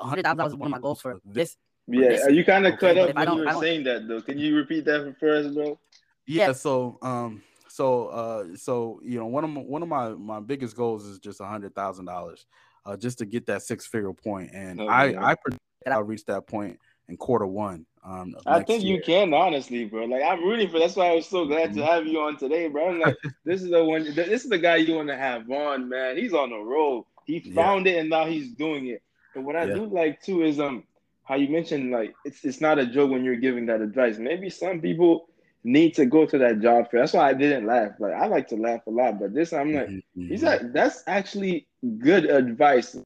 [0.00, 1.56] hundred thousand dollars is one of my goals for this.
[1.86, 4.20] Yeah, this, you kind of okay, cut up when you were saying that though.
[4.20, 5.78] Can you repeat that for us, bro?
[6.26, 6.48] Yeah.
[6.48, 6.52] yeah.
[6.52, 7.42] So um
[7.72, 11.18] so uh so you know one of my, one of my my biggest goals is
[11.18, 12.44] just a hundred thousand dollars
[12.84, 15.24] uh just to get that six figure point and oh, i yeah.
[15.24, 18.96] i i'll reach that point in quarter one um i think year.
[18.96, 21.78] you can honestly bro like i'm rooting for that's why i was so glad mm-hmm.
[21.78, 23.16] to have you on today bro i'm like
[23.46, 26.34] this is the one this is the guy you want to have on man he's
[26.34, 27.92] on the road he found yeah.
[27.92, 29.02] it and now he's doing it
[29.34, 29.74] but what i yeah.
[29.74, 30.84] do like too is um
[31.24, 34.50] how you mentioned like it's it's not a joke when you're giving that advice maybe
[34.50, 35.26] some people
[35.64, 37.00] need to go to that job fair.
[37.00, 37.92] That's why I didn't laugh.
[37.98, 40.28] Like I like to laugh a lot, but this I'm like, mm-hmm.
[40.28, 41.66] he's like, that's actually
[41.98, 42.96] good advice.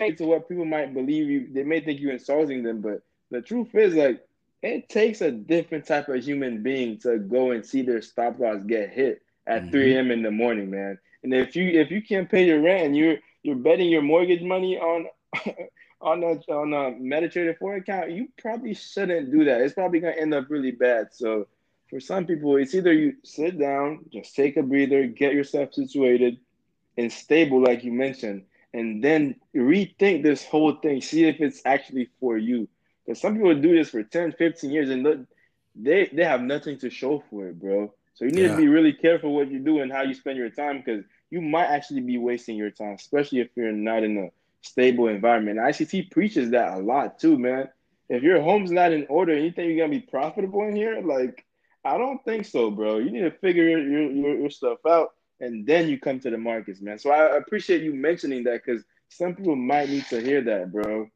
[0.00, 3.74] To what people might believe you, they may think you're insulting them, but the truth
[3.74, 4.24] is like
[4.62, 8.62] it takes a different type of human being to go and see their stop loss
[8.66, 9.70] get hit at mm-hmm.
[9.70, 10.10] 3 a.m.
[10.10, 10.98] in the morning, man.
[11.22, 14.42] And if you if you can't pay your rent and you're you're betting your mortgage
[14.42, 15.06] money on
[16.00, 19.60] on a on a MetaTrader 4 account, you probably shouldn't do that.
[19.60, 21.08] It's probably gonna end up really bad.
[21.12, 21.48] So
[21.88, 26.38] for some people, it's either you sit down, just take a breather, get yourself situated
[26.96, 32.10] and stable, like you mentioned, and then rethink this whole thing, see if it's actually
[32.20, 32.68] for you.
[33.04, 35.26] Because some people do this for 10, 15 years and
[35.74, 37.92] they, they have nothing to show for it, bro.
[38.14, 38.48] So you need yeah.
[38.48, 41.40] to be really careful what you do and how you spend your time because you
[41.40, 44.28] might actually be wasting your time, especially if you're not in a
[44.66, 45.58] stable environment.
[45.58, 47.68] ICT preaches that a lot too, man.
[48.08, 51.00] If your home's not in order and you think you're gonna be profitable in here,
[51.00, 51.44] like
[51.88, 52.98] I don't think so, bro.
[52.98, 55.10] You need to figure your, your, your stuff out
[55.40, 56.98] and then you come to the markets, man.
[56.98, 61.08] So I appreciate you mentioning that because some people might need to hear that, bro.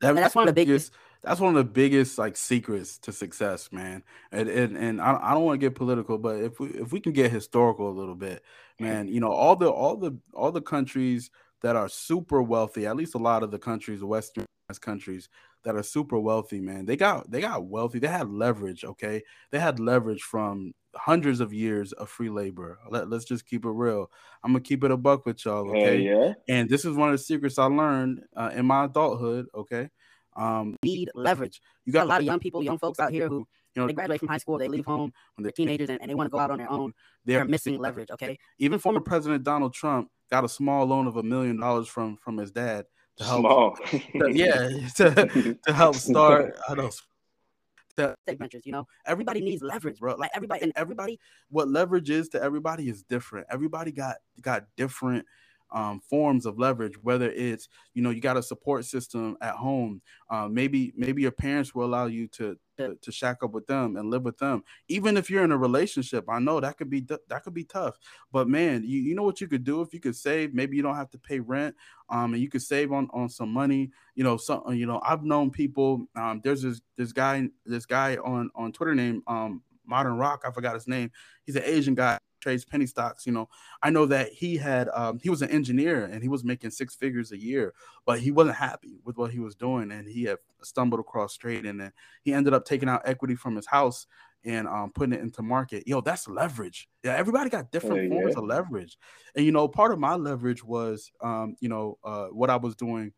[0.00, 0.92] That, that's one of the biggest.
[1.22, 4.02] That's one of the biggest like secrets to success, man.
[4.30, 7.00] And and, and I, I don't want to get political, but if we if we
[7.00, 8.42] can get historical a little bit,
[8.80, 8.84] mm.
[8.84, 11.30] man, you know all the all the all the countries
[11.62, 14.44] that are super wealthy, at least a lot of the countries, Western
[14.80, 15.28] countries
[15.64, 16.86] that are super wealthy, man.
[16.86, 17.98] They got they got wealthy.
[17.98, 19.22] They had leverage, okay?
[19.50, 22.78] They had leverage from hundreds of years of free labor.
[22.90, 24.10] Let, let's just keep it real.
[24.42, 26.00] I'm gonna keep it a buck with y'all, okay?
[26.00, 26.32] yeah.
[26.48, 29.88] And this is one of the secrets I learned uh, in my adulthood, okay?
[30.36, 31.60] Um, need leverage.
[31.84, 33.92] You got a lot of young people, young folks out here who, you know, they
[33.92, 36.30] graduate from high school, they leave home when they're teenagers, and, and they want to
[36.30, 36.92] go out on their own.
[37.24, 38.38] They're missing leverage, okay?
[38.58, 42.36] Even former President Donald Trump got a small loan of a million dollars from from
[42.36, 42.86] his dad
[43.16, 43.76] to help Small.
[43.76, 46.90] to, yeah to, to help start I know
[47.96, 48.66] to ventures.
[48.66, 50.16] You know, everybody needs leverage, bro.
[50.16, 53.46] Like everybody and everybody, what leverage is to everybody is different.
[53.50, 55.26] Everybody got got different
[55.74, 60.00] um, forms of leverage, whether it's you know you got a support system at home,
[60.30, 63.96] uh, maybe maybe your parents will allow you to, to, to shack up with them
[63.96, 64.62] and live with them.
[64.88, 67.98] Even if you're in a relationship, I know that could be that could be tough.
[68.32, 70.54] But man, you, you know what you could do if you could save.
[70.54, 71.74] Maybe you don't have to pay rent,
[72.08, 73.90] um, and you could save on on some money.
[74.14, 76.06] You know, some you know I've known people.
[76.14, 80.44] Um, there's this this guy this guy on on Twitter named um Modern Rock.
[80.46, 81.10] I forgot his name.
[81.44, 83.26] He's an Asian guy trades penny stocks.
[83.26, 83.48] You know,
[83.82, 86.94] I know that he had um, he was an engineer and he was making six
[86.94, 87.72] figures a year,
[88.04, 91.80] but he wasn't happy with what he was doing, and he had stumbled across trading,
[91.80, 91.92] and
[92.22, 94.06] he ended up taking out equity from his house
[94.44, 95.88] and um, putting it into market.
[95.88, 96.88] Yo, that's leverage.
[97.02, 98.98] Yeah, everybody got different oh, forms of leverage,
[99.34, 102.76] and you know, part of my leverage was, um, you know, uh, what I was
[102.76, 103.12] doing.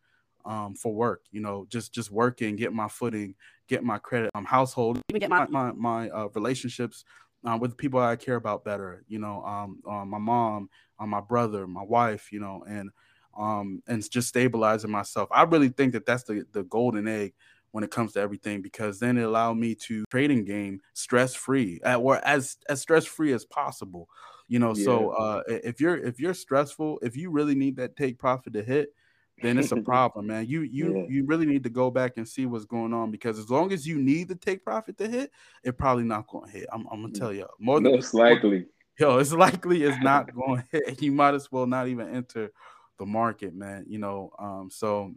[0.44, 3.34] Um, for work, you know, just just working, get my footing,
[3.66, 7.04] get my credit, um, household, even get my my, my uh, relationships
[7.46, 9.04] uh, with people I care about better.
[9.08, 10.68] You know, um, uh, my mom,
[10.98, 12.32] uh, my brother, my wife.
[12.32, 12.90] You know, and
[13.38, 15.28] um, and just stabilizing myself.
[15.30, 17.34] I really think that that's the the golden egg
[17.72, 21.78] when it comes to everything because then it allowed me to trading game stress free
[21.84, 24.08] or as as stress free as possible.
[24.48, 24.84] You know, yeah.
[24.84, 28.62] so uh, if you're if you're stressful, if you really need that take profit to
[28.62, 28.94] hit,
[29.42, 30.46] then it's a problem, man.
[30.46, 31.06] You you yeah.
[31.08, 33.86] you really need to go back and see what's going on because as long as
[33.86, 35.30] you need to take profit to hit,
[35.62, 36.66] it probably not going to hit.
[36.72, 37.18] I'm, I'm gonna mm.
[37.18, 38.66] tell you more than most likely.
[38.98, 41.02] Yo, it's likely it's not going to hit.
[41.02, 42.50] You might as well not even enter
[42.98, 43.84] the market, man.
[43.88, 45.12] You know, um, so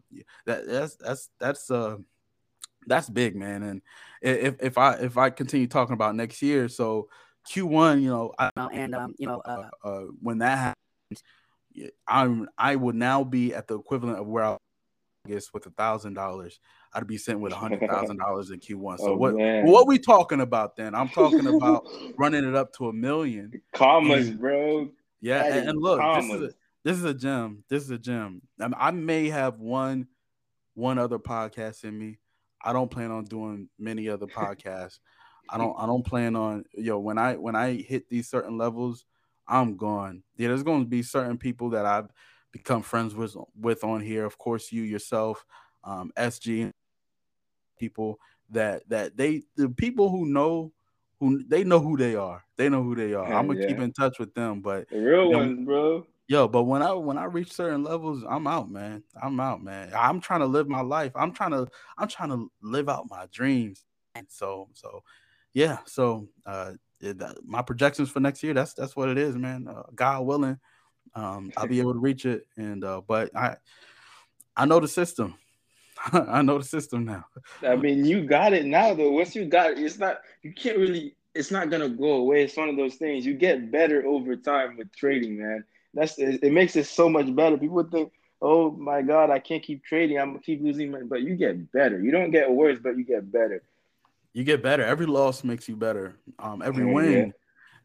[0.45, 1.97] that that's that's that's uh
[2.87, 3.63] that's big, man.
[3.63, 3.81] And
[4.21, 7.07] if if I if I continue talking about next year, so
[7.47, 11.23] Q1, you know, I, and um, you know, uh, uh, uh when that happens
[12.07, 14.57] I'm I would now be at the equivalent of where I
[15.27, 16.59] guess with a thousand dollars.
[16.93, 18.99] I'd be sent with a hundred thousand dollars in Q1.
[18.99, 19.65] So oh, what man.
[19.65, 20.95] what we talking about then?
[20.95, 23.61] I'm talking about running it up to a million.
[23.73, 24.89] Commas, and, bro.
[25.21, 26.53] Yeah, and, and, look, this is a,
[26.83, 27.63] this is a gem.
[27.69, 28.41] This is a gem.
[28.59, 30.07] I, mean, I may have one
[30.75, 32.19] one other podcast in me.
[32.63, 34.99] I don't plan on doing many other podcasts.
[35.49, 39.05] I don't I don't plan on yo when I when I hit these certain levels,
[39.49, 40.23] I'm gone.
[40.37, 42.09] Yeah, there's going to be certain people that I've
[42.51, 44.25] become friends with with on here.
[44.25, 45.43] Of course, you yourself,
[45.83, 46.71] um, SG,
[47.79, 48.19] people
[48.51, 50.71] that that they the people who know
[51.19, 52.43] who they know who they are.
[52.57, 53.25] They know who they are.
[53.25, 53.67] I'm gonna yeah.
[53.67, 56.05] keep in touch with them, but the real ones, bro.
[56.27, 59.03] Yo, but when I when I reach certain levels, I'm out, man.
[59.21, 59.91] I'm out, man.
[59.97, 61.11] I'm trying to live my life.
[61.15, 63.83] I'm trying to I'm trying to live out my dreams.
[64.13, 65.03] And so so
[65.53, 66.73] yeah, so uh
[67.45, 69.67] my projections for next year, that's that's what it is, man.
[69.67, 70.59] Uh, God willing,
[71.15, 72.47] um, I'll be able to reach it.
[72.57, 73.57] And uh, but I
[74.55, 75.35] I know the system.
[76.13, 77.25] I know the system now.
[77.65, 79.11] I mean, you got it now though.
[79.11, 82.43] Once you got it, it's not you can't really it's not gonna go away.
[82.43, 83.25] It's one of those things.
[83.25, 85.63] You get better over time with trading, man.
[85.93, 87.57] That's it, it makes it so much better.
[87.57, 90.19] People think, oh my god, I can't keep trading.
[90.19, 91.05] I'm gonna keep losing money.
[91.05, 91.99] But you get better.
[92.01, 93.63] You don't get worse, but you get better
[94.33, 94.83] you get better.
[94.83, 96.15] Every loss makes you better.
[96.37, 97.33] Um, every win,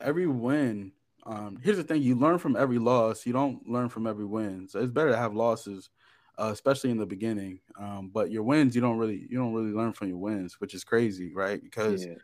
[0.01, 0.93] every win.
[1.27, 3.25] Um, here's the thing: you learn from every loss.
[3.27, 4.69] You don't learn from every win.
[4.69, 5.91] So it's better to have losses,
[6.39, 7.61] uh, especially in the beginning.
[7.79, 10.75] Um, but your wins, you don't really, you don't really learn from your wins, which
[10.75, 11.63] is crazy, right?
[11.63, 12.15] Because, yeah.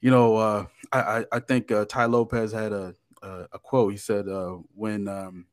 [0.00, 3.92] you know, uh, I, I think uh, Tai Lopez had a, a, a quote.
[3.92, 5.46] He said, uh, "When um,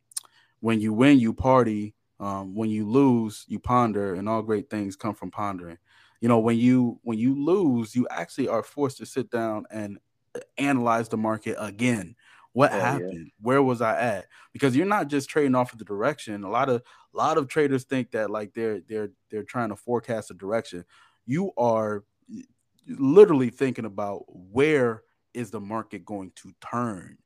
[0.60, 1.96] when you win, you party.
[2.20, 5.80] Um, when you lose, you ponder, and all great things come from pondering."
[6.22, 9.98] You know when you when you lose you actually are forced to sit down and
[10.36, 12.16] uh, analyze the market again.
[12.54, 13.14] What oh, happened?
[13.14, 13.32] Yeah.
[13.42, 14.28] where was i at?
[14.52, 16.44] Because you're not just trading off of the direction.
[16.44, 16.82] A lot of
[17.14, 20.86] a lot of traders think that like they're they're they're trying to forecast a direction.
[21.26, 22.04] You are
[22.88, 25.04] literally thinking about where
[25.34, 27.18] is the market going to turn?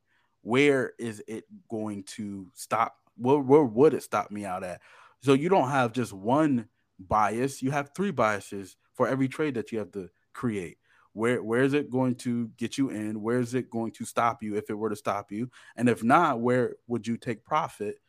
[0.42, 2.96] Where is it going to stop?
[3.18, 4.82] Where, where would it stop me out at?
[5.22, 6.68] So you don't have just one
[7.00, 7.64] bias.
[7.64, 10.78] You have three biases for every trade that you have to create.
[11.14, 13.22] Where where is it going to get you in?
[13.22, 15.50] Where is it going to stop you if it were to stop you?
[15.78, 18.00] And if not, where would you take profit?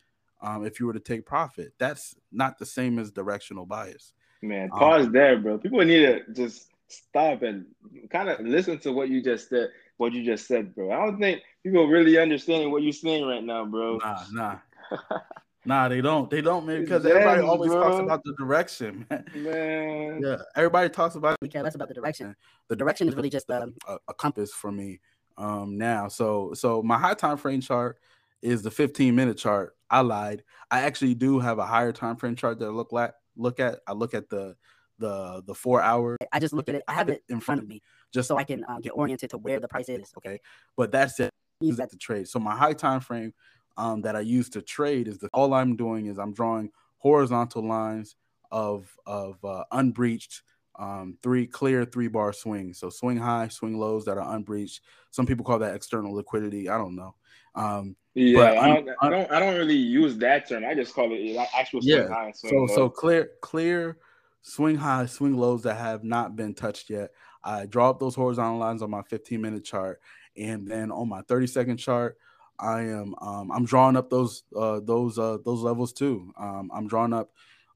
[0.42, 4.12] Um, if you were to take profit, that's not the same as directional bias.
[4.42, 5.56] Man, um, pause um, there, bro.
[5.58, 7.66] People need to just stop and
[8.10, 9.68] kind of listen to what you just said.
[9.98, 10.92] What you just said, bro.
[10.92, 13.98] I don't think people really understanding what you're saying right now, bro.
[13.98, 14.58] Nah, nah.
[15.66, 16.30] Nah, they don't.
[16.30, 17.82] They don't, man, because everybody always bro.
[17.82, 19.24] talks about the direction, man.
[19.34, 20.20] man.
[20.22, 21.36] Yeah, everybody talks about.
[21.42, 22.36] We care less about the direction.
[22.68, 25.00] The direction is really just um, a, a compass for me
[25.38, 26.08] um now.
[26.08, 27.98] So, so my high time frame chart
[28.42, 29.76] is the 15 minute chart.
[29.90, 30.44] I lied.
[30.70, 33.80] I actually do have a higher time frame chart that I look like look at.
[33.86, 34.56] I look at the
[34.98, 36.16] the the four hour.
[36.32, 36.84] I just looked at it.
[36.86, 37.82] I have it in front of me
[38.14, 40.12] just so I can uh, get oriented to where the price is.
[40.18, 40.40] Okay,
[40.76, 41.30] but that's it.
[41.60, 42.28] Use that to trade.
[42.28, 43.32] So my high time frame
[43.76, 47.66] um, that I use to trade is that all I'm doing is I'm drawing horizontal
[47.66, 48.16] lines
[48.50, 50.42] of of uh, unbreached
[50.78, 52.78] um, three clear three bar swings.
[52.78, 54.82] So swing high, swing lows that are unbreached.
[55.10, 56.68] Some people call that external liquidity.
[56.68, 57.14] I don't know.
[57.54, 60.64] Um, yeah, I don't, I don't, I don't really use that term.
[60.64, 62.08] I just call it actual swing yeah.
[62.08, 62.32] high.
[62.32, 62.66] Swing so low.
[62.66, 63.98] so clear clear
[64.42, 67.10] swing high, swing lows that have not been touched yet.
[67.42, 70.00] I draw up those horizontal lines on my 15 minute chart,
[70.36, 72.18] and then on my 30 second chart,
[72.58, 76.32] I am um, I'm drawing up those uh, those uh, those levels too.
[76.38, 77.30] Um, I'm drawing up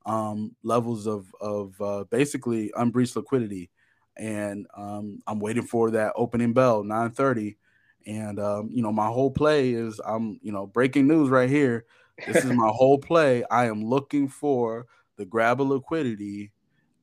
[0.06, 3.70] um, levels of of uh, basically unbreached liquidity,
[4.16, 7.56] and um, I'm waiting for that opening bell 9:30.
[8.06, 11.84] And um, you know, my whole play is I'm you know breaking news right here.
[12.26, 13.44] This is my whole play.
[13.50, 16.52] I am looking for the grab of liquidity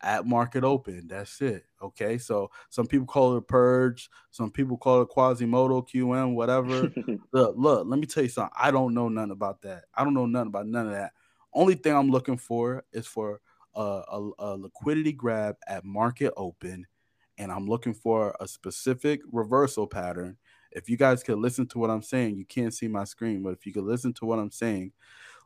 [0.02, 1.08] at market open.
[1.08, 1.66] That's it.
[1.82, 2.18] Okay.
[2.18, 6.92] So some people call it a purge, some people call it Quasimodo QM, whatever.
[7.32, 8.54] look, look, let me tell you something.
[8.58, 9.86] I don't know nothing about that.
[9.94, 11.14] I don't know nothing about none of that.
[11.54, 13.42] Only thing I'm looking for is for
[13.76, 16.86] a, a, a liquidity grab at market open,
[17.38, 20.38] and I'm looking for a specific reversal pattern.
[20.72, 23.54] If you guys could listen to what I'm saying, you can't see my screen, but
[23.54, 24.92] if you could listen to what I'm saying,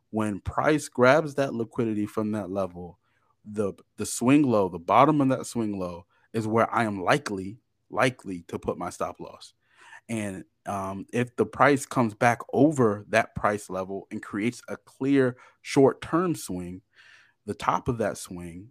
[0.09, 2.99] when price grabs that liquidity from that level,
[3.45, 7.59] the the swing low, the bottom of that swing low is where I am likely
[7.89, 9.53] likely to put my stop loss.
[10.09, 15.37] And um, if the price comes back over that price level and creates a clear
[15.61, 16.81] short term swing,
[17.45, 18.69] the top of that swing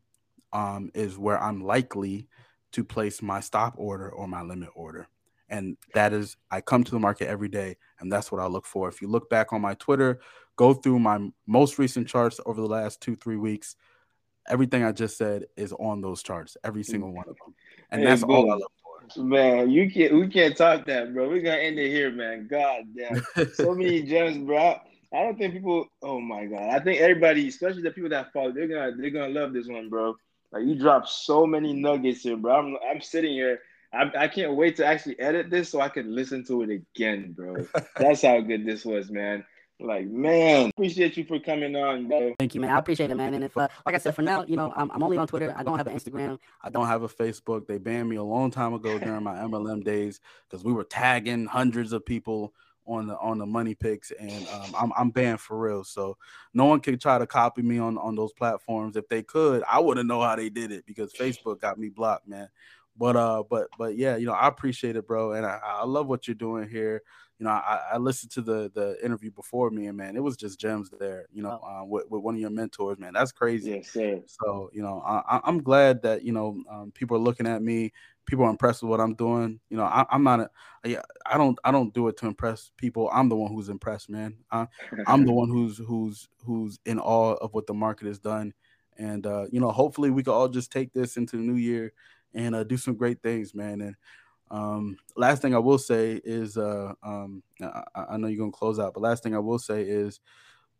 [0.52, 2.28] um, is where I'm likely
[2.72, 5.08] to place my stop order or my limit order.
[5.48, 8.66] And that is, I come to the market every day, and that's what I look
[8.66, 8.88] for.
[8.88, 10.20] If you look back on my Twitter,
[10.54, 13.74] go through my most recent charts over the last two, three weeks,
[14.50, 16.86] everything I just said is on those charts, every mm.
[16.86, 17.54] single one of them,
[17.90, 18.30] and hey, that's boom.
[18.32, 18.72] all I look
[19.14, 19.22] for.
[19.22, 21.28] Man, you can't we can't talk that, bro.
[21.28, 22.48] We're gonna end it here, man.
[22.48, 24.78] God damn, so many gems, bro.
[25.12, 25.86] I don't think people.
[26.02, 29.32] Oh my god, I think everybody, especially the people that follow, they're gonna they're gonna
[29.32, 30.16] love this one, bro.
[30.52, 32.58] Like you dropped so many nuggets here, bro.
[32.58, 33.60] I'm I'm sitting here.
[33.92, 37.32] I, I can't wait to actually edit this so I can listen to it again,
[37.32, 37.66] bro.
[37.96, 39.44] That's how good this was, man.
[39.80, 42.34] Like, man, appreciate you for coming on, bro.
[42.38, 42.70] Thank you, man.
[42.70, 43.34] I appreciate it, man.
[43.34, 45.54] And if, uh, like I said, for now, you know, I'm, I'm only on Twitter.
[45.56, 46.38] I don't have an Instagram.
[46.62, 47.66] I don't have a Facebook.
[47.66, 51.46] They banned me a long time ago during my MLM days because we were tagging
[51.46, 52.52] hundreds of people
[52.86, 55.84] on the on the money picks, and um, I'm I'm banned for real.
[55.84, 56.16] So
[56.52, 58.96] no one can try to copy me on on those platforms.
[58.96, 62.26] If they could, I wouldn't know how they did it because Facebook got me blocked,
[62.26, 62.48] man.
[63.00, 66.06] But uh, but but yeah, you know, I appreciate it, bro, and I, I love
[66.06, 67.02] what you're doing here
[67.40, 70.36] you know, I, I, listened to the the interview before me, and man, it was
[70.36, 71.24] just gems there.
[71.32, 73.70] You know, uh, with, with one of your mentors, man, that's crazy.
[73.70, 74.20] Yes, sir.
[74.26, 77.92] So you know, I, am glad that you know um, people are looking at me.
[78.26, 79.58] People are impressed with what I'm doing.
[79.70, 80.50] You know, I, am not
[80.84, 83.08] a, I don't I don't do it to impress people.
[83.10, 84.36] I'm the one who's impressed, man.
[84.50, 84.66] I,
[85.06, 88.52] I'm the one who's who's who's in awe of what the market has done,
[88.98, 91.94] and uh, you know, hopefully we can all just take this into the new year
[92.34, 93.80] and uh, do some great things, man.
[93.80, 93.96] And
[94.50, 98.78] um, last thing I will say is, uh, um, I, I know you're gonna close
[98.78, 100.20] out, but last thing I will say is,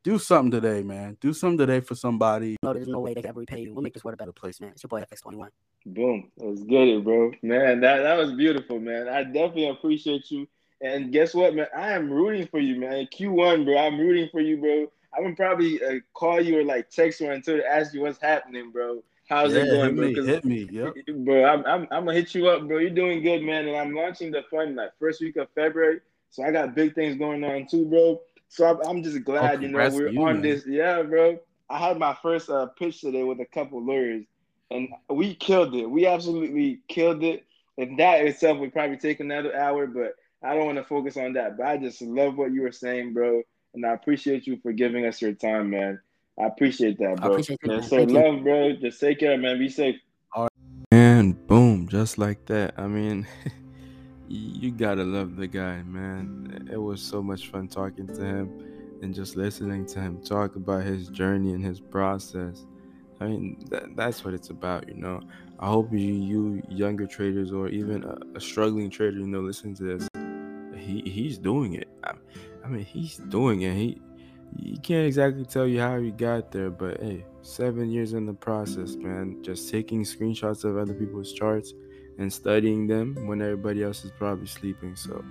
[0.02, 1.16] do something today, man.
[1.20, 2.56] Do something today for somebody.
[2.62, 3.74] No, there's no way they can ever repay you.
[3.74, 4.70] We'll make this world a better place, man.
[4.70, 5.48] It's your boy FX21.
[5.86, 6.30] Boom.
[6.38, 7.32] Let's get it, bro.
[7.42, 9.08] Man, that, that was beautiful, man.
[9.08, 10.48] I definitely appreciate you.
[10.80, 11.66] And guess what, man?
[11.76, 13.06] I am rooting for you, man.
[13.06, 13.76] Q1, bro.
[13.76, 14.90] I'm rooting for you, bro.
[15.14, 18.20] I'm gonna probably uh, call you or like text you until to ask you what's
[18.20, 19.02] happening, bro.
[19.30, 20.22] How's yeah, it going, hit bro?
[20.24, 20.94] Me, hit me, yep.
[21.24, 22.78] Bro, I'm, I'm, I'm gonna hit you up, bro.
[22.78, 23.68] You're doing good, man.
[23.68, 26.00] And I'm launching the fund like first week of February,
[26.30, 28.20] so I got big things going on too, bro.
[28.48, 30.42] So I'm, I'm just glad, oh, you know, we're you, on man.
[30.42, 30.64] this.
[30.66, 31.38] Yeah, bro.
[31.68, 34.24] I had my first uh, pitch today with a couple lawyers,
[34.72, 35.88] and we killed it.
[35.88, 37.46] We absolutely killed it.
[37.78, 41.34] And that itself would probably take another hour, but I don't want to focus on
[41.34, 41.56] that.
[41.56, 43.42] But I just love what you were saying, bro.
[43.74, 46.00] And I appreciate you for giving us your time, man.
[46.40, 47.28] I appreciate that, bro.
[47.28, 48.42] I appreciate man, so love, you.
[48.42, 48.72] bro.
[48.72, 49.58] Just take care, man.
[49.58, 49.96] Be safe.
[50.34, 50.50] All right.
[50.90, 52.74] And boom, just like that.
[52.78, 53.26] I mean,
[54.28, 56.68] you gotta love the guy, man.
[56.72, 60.84] It was so much fun talking to him and just listening to him talk about
[60.84, 62.66] his journey and his process.
[63.20, 65.20] I mean, that, that's what it's about, you know.
[65.58, 69.74] I hope you, you younger traders or even a, a struggling trader, you know, listen
[69.74, 70.08] to this.
[70.74, 71.88] He he's doing it.
[72.02, 72.14] I,
[72.64, 73.74] I mean, he's doing it.
[73.74, 74.00] He
[74.56, 78.34] you can't exactly tell you how you got there, but hey, seven years in the
[78.34, 79.42] process, man.
[79.42, 81.72] Just taking screenshots of other people's charts
[82.18, 84.96] and studying them when everybody else is probably sleeping.
[84.96, 85.24] So,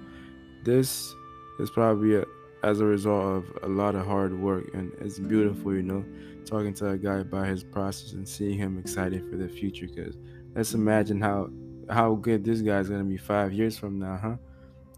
[0.63, 1.13] this
[1.59, 2.25] is probably a,
[2.63, 6.05] as a result of a lot of hard work, and it's beautiful, you know,
[6.45, 9.87] talking to a guy about his process and seeing him excited for the future.
[9.87, 10.17] Because
[10.55, 11.49] let's imagine how
[11.89, 14.37] how good this guy's gonna be five years from now, huh?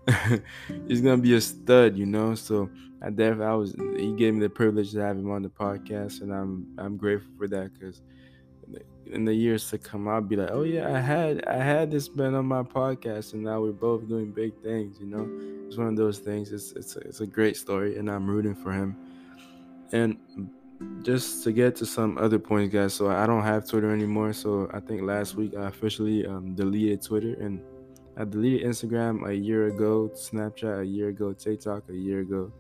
[0.88, 2.36] He's gonna be a stud, you know.
[2.36, 2.70] So
[3.02, 3.76] I definitely, I was.
[3.98, 7.32] He gave me the privilege to have him on the podcast, and I'm I'm grateful
[7.38, 8.02] for that because
[9.12, 12.14] in the years to come, I'll be like, oh yeah, I had I had this
[12.16, 14.98] man on my podcast, and now we're both doing big things.
[15.00, 15.30] You know,
[15.68, 16.52] it's one of those things.
[16.52, 18.96] It's it's a, it's a great story, and I'm rooting for him.
[19.92, 20.18] And
[21.04, 22.94] just to get to some other points, guys.
[22.94, 24.34] So I don't have Twitter anymore.
[24.34, 27.62] So I think last week I officially um, deleted Twitter, and
[28.18, 32.52] I deleted Instagram a year ago, Snapchat a year ago, TikTok a year ago.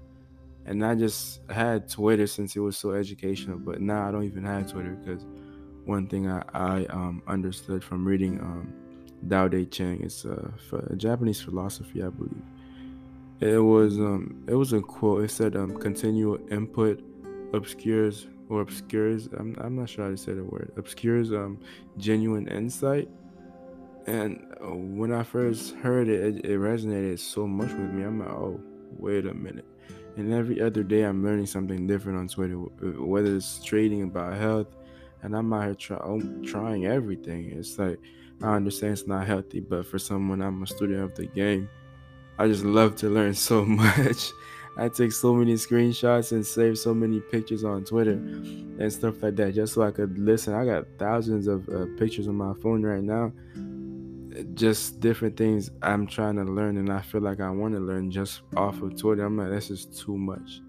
[0.65, 4.43] And I just had Twitter since it was so educational, but now I don't even
[4.45, 5.25] have Twitter because
[5.85, 8.73] one thing I, I um, understood from reading um,
[9.27, 10.01] Tao Te Ching.
[10.03, 10.51] It's a,
[10.89, 12.43] a, Japanese philosophy, I believe.
[13.39, 15.23] It was um, it was a quote.
[15.23, 17.03] It said um, continual input
[17.53, 19.27] obscures or obscures.
[19.37, 20.71] I'm, I'm not sure how to say the word.
[20.77, 21.59] Obscures um,
[21.97, 23.09] genuine insight.
[24.07, 28.03] And uh, when I first heard it, it, it resonated so much with me.
[28.03, 28.59] I'm like, oh,
[28.97, 29.65] wait a minute.
[30.17, 34.67] And every other day, I'm learning something different on Twitter, whether it's trading about health,
[35.23, 37.51] and I'm out here try, I'm trying everything.
[37.51, 37.99] It's like
[38.41, 41.69] I understand it's not healthy, but for someone I'm a student of the game,
[42.37, 44.31] I just love to learn so much.
[44.77, 49.35] I take so many screenshots and save so many pictures on Twitter and stuff like
[49.35, 50.53] that just so I could listen.
[50.53, 53.33] I got thousands of uh, pictures on my phone right now.
[54.53, 58.09] Just different things I'm trying to learn, and I feel like I want to learn
[58.11, 59.25] just off of Twitter.
[59.25, 60.61] I'm like, this is too much.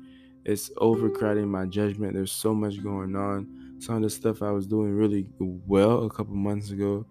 [0.45, 2.15] It's overcrowding my judgment.
[2.15, 6.11] There's so much going on some of the stuff I was doing really well a
[6.11, 7.05] couple months ago.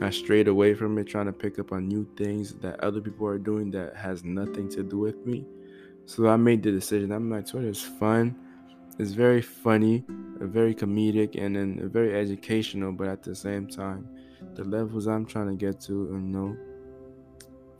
[0.00, 3.26] I strayed away from it, trying to pick up on new things that other people
[3.26, 5.46] are doing that has nothing to do with me.
[6.06, 7.12] So I made the decision.
[7.12, 8.36] I'm like, Twitter is fun.
[8.98, 10.04] It's very funny,
[10.38, 12.92] very comedic, and then very educational.
[12.92, 14.08] But at the same time,
[14.54, 16.56] the levels I'm trying to get to, you know,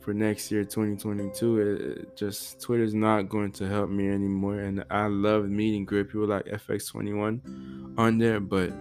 [0.07, 4.59] for next year 2022 it, it just twitter's not going to help me anymore.
[4.59, 8.71] And i love meeting great people like fx21 on there but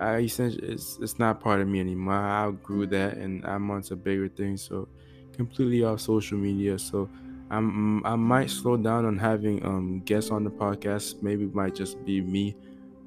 [0.00, 2.14] i essentially it's, it's not part of me anymore.
[2.14, 4.88] I outgrew that and i'm on to bigger things so
[5.32, 6.76] completely off social media.
[6.76, 7.08] So
[7.52, 11.22] i'm i might slow down on having um guests on the podcast.
[11.22, 12.56] Maybe it might just be me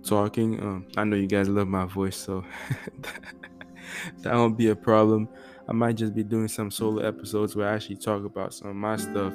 [0.05, 0.61] talking.
[0.61, 2.45] Um i know you guys love my voice so
[4.19, 5.29] that won't be a problem.
[5.67, 8.75] I might just be doing some solo episodes where I actually talk about some of
[8.75, 9.33] my stuff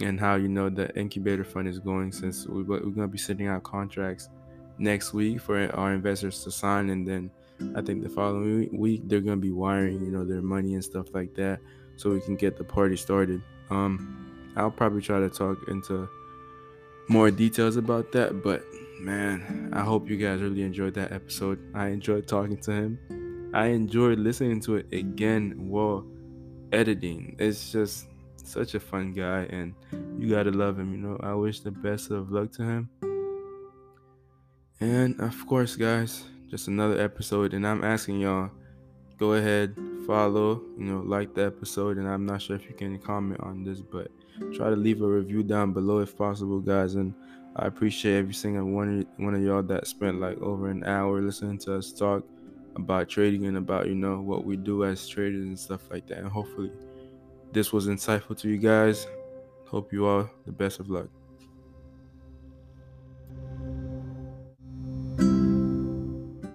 [0.00, 3.48] and how you know the incubator fund is going since we're, going to be sending
[3.48, 4.28] out contracts
[4.78, 6.90] next week for our investors to sign.
[6.90, 7.30] And then
[7.76, 10.84] I think the following week they're going to be wiring you know their money and
[10.84, 11.58] stuff like that
[11.96, 13.42] so we can get the party started.
[13.70, 16.08] Um I'll probably try to talk into
[17.08, 18.62] more details about that but
[19.00, 21.58] man I hope you guys really enjoyed that episode.
[21.74, 26.06] I enjoyed talking to him I enjoyed listening to it again while
[26.72, 27.36] editing.
[27.38, 28.06] It's just
[28.44, 29.74] such a fun guy, and
[30.18, 30.92] you gotta love him.
[30.92, 32.90] You know, I wish the best of luck to him.
[34.80, 38.50] And of course, guys, just another episode, and I'm asking y'all
[39.18, 39.74] go ahead,
[40.06, 43.64] follow, you know, like the episode, and I'm not sure if you can comment on
[43.64, 44.08] this, but
[44.54, 46.94] try to leave a review down below if possible, guys.
[46.94, 47.12] And
[47.56, 51.58] I appreciate every single one one of y'all that spent like over an hour listening
[51.58, 52.24] to us talk
[52.78, 56.18] about trading and about you know what we do as traders and stuff like that.
[56.18, 56.70] And hopefully
[57.52, 59.06] this was insightful to you guys.
[59.66, 61.08] Hope you all the best of luck